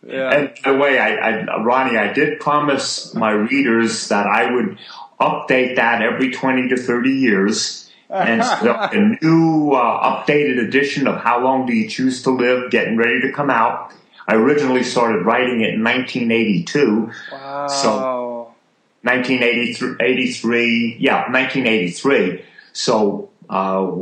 [0.02, 4.78] And by the way, I, I, Ronnie, I did promise my readers that I would
[5.20, 7.90] update that every 20 to 30 years.
[8.10, 12.70] And so a new uh, updated edition of How Long Do You Choose to Live
[12.70, 13.92] getting ready to come out.
[14.26, 17.10] I originally started writing it in 1982.
[17.32, 17.66] Wow.
[17.68, 18.54] So
[19.02, 22.42] 1983, yeah, 1983.
[22.72, 23.92] So uh,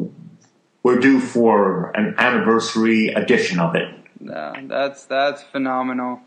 [0.82, 3.88] we're due for an anniversary edition of it.
[4.20, 6.20] Yeah, that's that's phenomenal.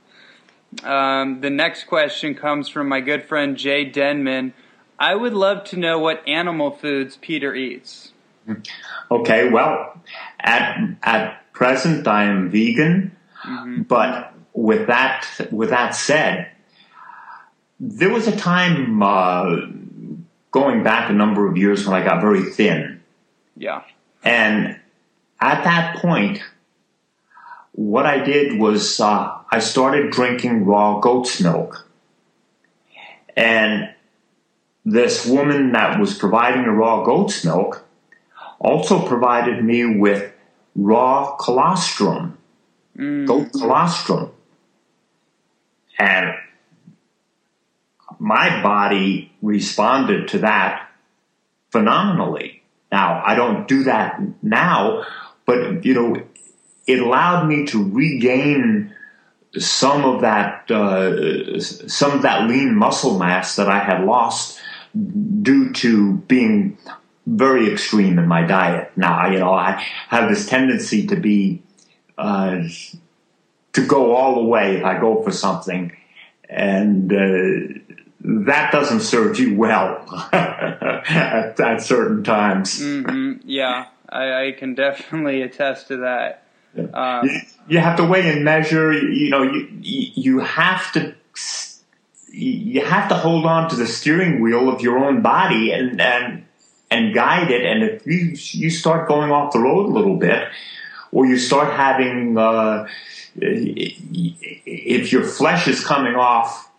[0.84, 4.53] Um, the next question comes from my good friend Jay Denman.
[4.99, 8.12] I would love to know what animal foods Peter eats.
[9.10, 10.01] Okay, well,
[10.39, 13.84] at at present I am vegan, mm-hmm.
[13.84, 16.49] but with that with that said,
[17.80, 19.58] there was a time uh,
[20.51, 23.01] going back a number of years when I got very thin.
[23.58, 23.82] Yeah.
[24.26, 24.80] And
[25.39, 26.41] at that point,
[27.73, 31.88] what I did was uh, I started drinking raw goat's milk.
[33.38, 33.93] And
[34.84, 37.86] this woman that was providing the raw goat's milk
[38.59, 40.34] also provided me with
[40.76, 42.38] raw colostrum,
[42.97, 43.28] Mm.
[43.28, 44.32] goat colostrum.
[45.99, 46.34] And
[48.19, 50.89] my body responded to that
[51.71, 52.55] phenomenally.
[52.96, 55.04] Now, I don't do that now,
[55.46, 56.16] but you know,
[56.88, 58.96] it allowed me to regain
[59.58, 64.62] some of that uh, some of that lean muscle mass that I had lost
[65.41, 66.78] due to being
[67.26, 68.93] very extreme in my diet.
[68.96, 69.72] Now, you know, I
[70.08, 71.64] have this tendency to be
[72.18, 72.62] uh,
[73.74, 75.91] to go all the way if I go for something,
[76.48, 80.03] and uh, that doesn't serve you well
[80.34, 82.82] at, at certain times.
[82.82, 86.43] hmm Yeah, I, I can definitely attest to that.
[86.93, 88.91] Um, you, you have to weigh and measure.
[88.91, 91.15] You, you know, you you you have to
[92.32, 96.45] you have to hold on to the steering wheel of your own body and and
[96.91, 97.63] and guide it.
[97.63, 100.47] And if you you start going off the road a little bit,
[101.11, 102.88] or you start having uh,
[103.36, 106.69] if your flesh is coming off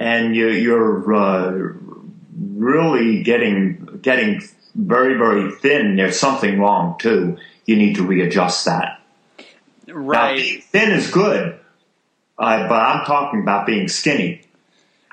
[0.00, 1.72] and you, you're uh,
[2.36, 4.42] really getting getting
[4.74, 7.38] very very thin, there's something wrong too.
[7.66, 9.00] You need to readjust that.
[9.86, 10.36] Now, right.
[10.36, 11.58] being thin is good,
[12.38, 14.42] uh, but I'm talking about being skinny.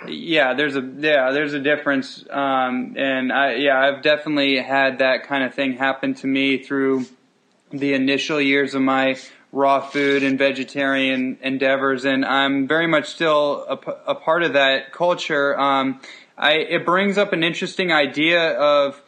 [0.08, 5.28] Yeah, there's a yeah, there's a difference, um, and I yeah, I've definitely had that
[5.28, 7.06] kind of thing happen to me through
[7.72, 9.18] the initial years of my
[9.52, 15.60] raw food and vegetarian endeavors, and I'm very much still a, part of that culture.
[15.60, 16.00] Um,
[16.38, 19.02] I it brings up an interesting idea of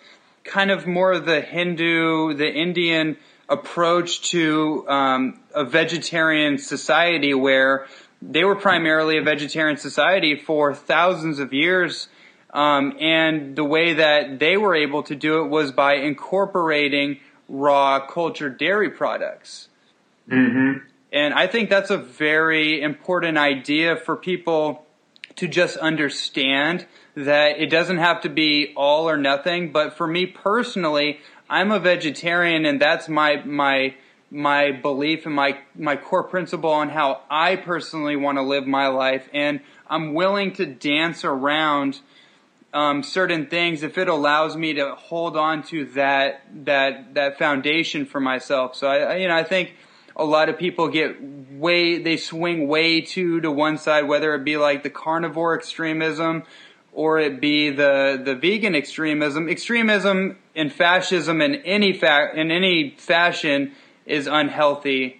[0.43, 3.17] kind of more of the Hindu, the Indian
[3.47, 7.87] approach to um, a vegetarian society where
[8.21, 12.07] they were primarily a vegetarian society for thousands of years.
[12.53, 17.19] Um, and the way that they were able to do it was by incorporating
[17.49, 19.69] raw cultured dairy products.
[20.29, 20.85] Mm-hmm.
[21.11, 24.85] And I think that's a very important idea for people
[25.35, 29.71] to just understand that it doesn't have to be all or nothing.
[29.71, 31.19] But for me personally,
[31.49, 33.95] I'm a vegetarian and that's my, my,
[34.31, 38.87] my belief and my, my core principle on how I personally want to live my
[38.87, 39.29] life.
[39.33, 41.99] And I'm willing to dance around
[42.73, 48.05] um, certain things if it allows me to hold on to that that that foundation
[48.05, 48.75] for myself.
[48.75, 49.75] So I, I you know I think
[50.15, 54.43] a lot of people get way they swing way too to one side, whether it
[54.43, 56.43] be like the carnivore extremism
[56.91, 59.49] or it be the the vegan extremism.
[59.49, 63.71] Extremism and fascism in any fa- in any fashion
[64.05, 65.19] is unhealthy.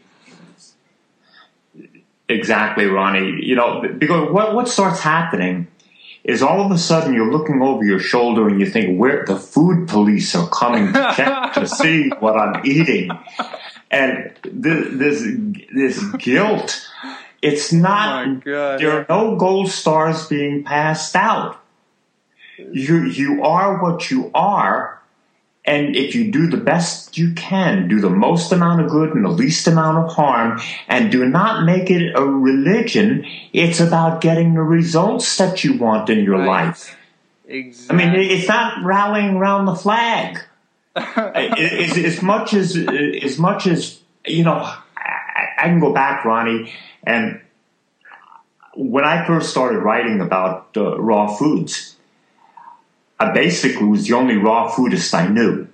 [2.30, 3.46] Exactly, Ronnie.
[3.46, 5.68] You know, because what what starts happening
[6.24, 9.36] is all of a sudden you're looking over your shoulder and you think, where the
[9.36, 13.10] food police are coming to check to see what I'm eating,
[13.94, 15.38] and this this,
[15.74, 16.90] this guilt.
[17.42, 18.28] It's not.
[18.48, 18.78] Oh.
[18.78, 21.60] There are no gold stars being passed out.
[22.58, 25.02] You you are what you are,
[25.66, 29.26] and if you do the best you can, do the most amount of good and
[29.26, 34.54] the least amount of harm, and do not make it a religion, it's about getting
[34.54, 36.68] the results that you want in your Right.
[36.68, 36.96] life.
[37.50, 40.40] I mean, it's not rallying around the flag.
[40.96, 44.58] As, as much as as much as you know,
[44.98, 46.72] I, I can go back, Ronnie,
[47.04, 47.42] and
[48.76, 51.96] when I first started writing about uh, raw foods,
[53.20, 55.68] I basically was the only raw foodist I knew.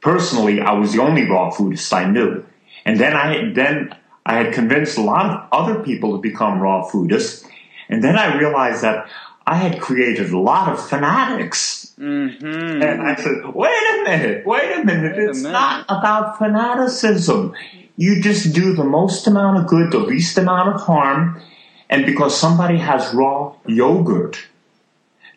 [0.00, 2.44] Personally, I was the only raw foodist I knew,
[2.84, 3.94] and then I then
[4.24, 7.46] I had convinced a lot of other people to become raw foodists,
[7.88, 9.08] and then I realized that
[9.46, 11.85] I had created a lot of fanatics.
[11.98, 15.16] Hmm And I said, wait a minute, wait a minute.
[15.16, 15.52] Wait a it's minute.
[15.52, 17.54] not about fanaticism.
[17.96, 21.40] You just do the most amount of good, the least amount of harm.
[21.88, 24.38] And because somebody has raw yogurt,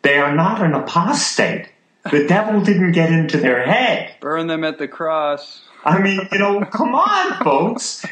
[0.02, 1.70] they are not an apostate.
[2.12, 4.16] The devil didn't get into their head.
[4.20, 5.62] Burn them at the cross.
[5.86, 8.06] I mean, you know, come on, folks.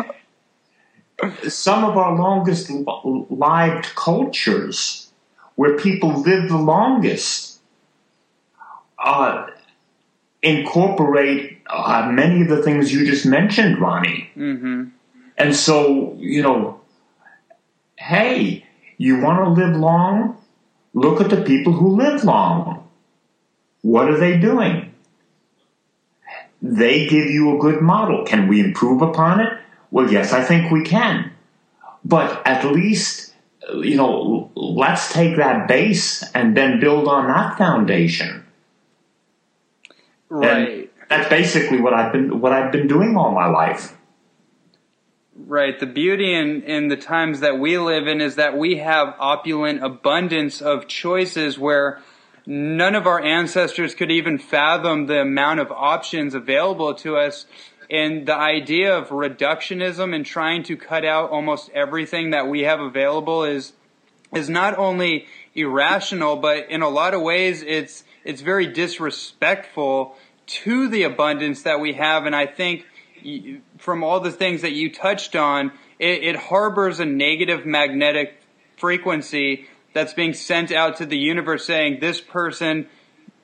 [1.48, 5.12] Some of our longest lived cultures,
[5.56, 7.47] where people live the longest,
[9.00, 9.48] uh,
[10.42, 14.30] incorporate uh, many of the things you just mentioned, Ronnie.
[14.36, 14.86] hmm
[15.38, 16.80] And so, you know,
[17.98, 18.66] hey,
[18.98, 20.38] you want to live long?
[20.94, 22.84] Look at the people who live long.
[23.82, 24.94] what are they doing?
[26.62, 28.26] They give you a good model.
[28.26, 29.54] Can we improve upon it?
[29.92, 31.32] Well, yes, I think we can.
[32.04, 33.34] But at least,
[33.76, 38.44] you know, let's take that base and then build on that foundation.
[40.30, 40.68] Right.
[40.68, 43.98] And that's basically what I've been what I've been doing all my life.
[45.36, 45.80] Right.
[45.80, 49.84] The beauty in, in the times that we live in is that we have opulent
[49.84, 52.02] abundance of choices where
[52.48, 57.46] none of our ancestors could even fathom the amount of options available to us.
[57.90, 62.80] And the idea of reductionism and trying to cut out almost everything that we have
[62.80, 63.74] available is
[64.36, 70.18] is not only irrational, but in a lot of ways it's it's very disrespectful
[70.48, 72.26] to the abundance that we have.
[72.26, 72.86] And I think
[73.78, 78.38] from all the things that you touched on, it, it harbors a negative magnetic
[78.76, 82.88] frequency that's being sent out to the universe saying this person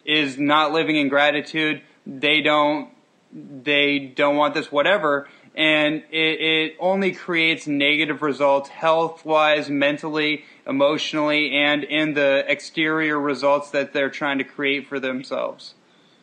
[0.03, 1.81] is not living in gratitude.
[2.05, 2.89] They don't,
[3.31, 5.29] they don't want this, whatever.
[5.55, 13.19] And it, it only creates negative results health wise, mentally, emotionally, and in the exterior
[13.19, 15.75] results that they're trying to create for themselves.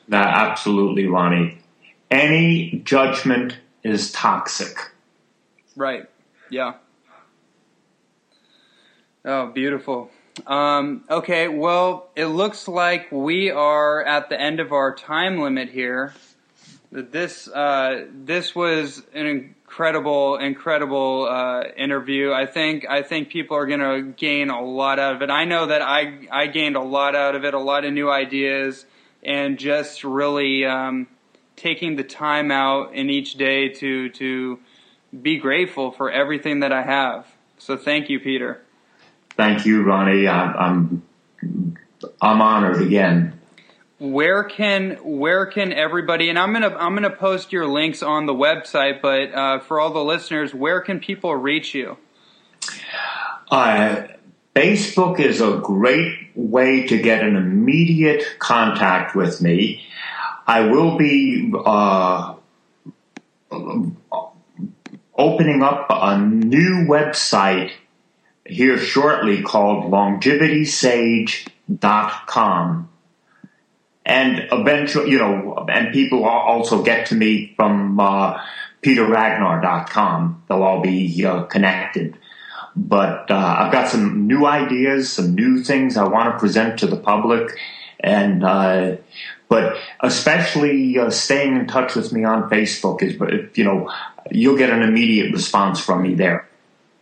[0.09, 1.59] That absolutely, Ronnie.
[2.11, 4.77] Any judgment is toxic.
[5.77, 6.09] Right.
[6.51, 6.75] Yeah.
[9.25, 10.11] Oh, beautiful.
[10.47, 15.69] Um, okay, well, it looks like we are at the end of our time limit
[15.69, 16.15] here.
[16.93, 22.33] This uh, this was an incredible, incredible uh, interview.
[22.33, 25.31] I think I think people are going to gain a lot out of it.
[25.31, 28.11] I know that I I gained a lot out of it, a lot of new
[28.11, 28.87] ideas,
[29.23, 31.07] and just really um,
[31.55, 34.59] taking the time out in each day to to
[35.23, 37.25] be grateful for everything that I have.
[37.59, 38.63] So thank you, Peter.
[39.37, 40.27] Thank you, Ronnie.
[40.27, 40.57] I'm
[41.41, 41.77] I'm,
[42.21, 43.40] I'm honored again
[44.01, 48.33] where can where can everybody and I'm gonna I'm gonna post your links on the
[48.33, 51.99] website, but uh, for all the listeners, where can people reach you?
[53.51, 54.05] Uh,
[54.57, 59.85] Facebook is a great way to get an immediate contact with me.
[60.47, 62.37] I will be uh,
[65.15, 67.73] opening up a new website
[68.47, 72.90] here shortly called longevitysage.com
[74.11, 78.43] and eventually, you know, and people also get to me from uh,
[78.83, 80.43] peterragnar.com.
[80.49, 82.19] They'll all be uh, connected.
[82.75, 86.89] But uh, I've got some new ideas, some new things I want to present to
[86.89, 87.57] the public,
[88.01, 88.97] and uh,
[89.49, 93.15] but especially uh, staying in touch with me on Facebook is,
[93.57, 93.93] you know,
[94.33, 96.49] you'll get an immediate response from me there.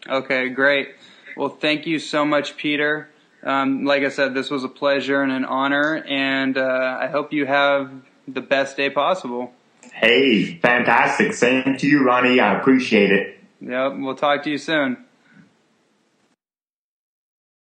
[0.06, 0.90] Okay, great.
[1.38, 3.08] Well, thank you so much, Peter.
[3.48, 7.32] Um, like I said, this was a pleasure and an honor, and uh, I hope
[7.32, 7.90] you have
[8.28, 9.54] the best day possible.
[9.94, 11.32] Hey, fantastic.
[11.32, 12.40] Same to you, Ronnie.
[12.40, 13.38] I appreciate it.
[13.62, 14.98] Yep, we'll talk to you soon.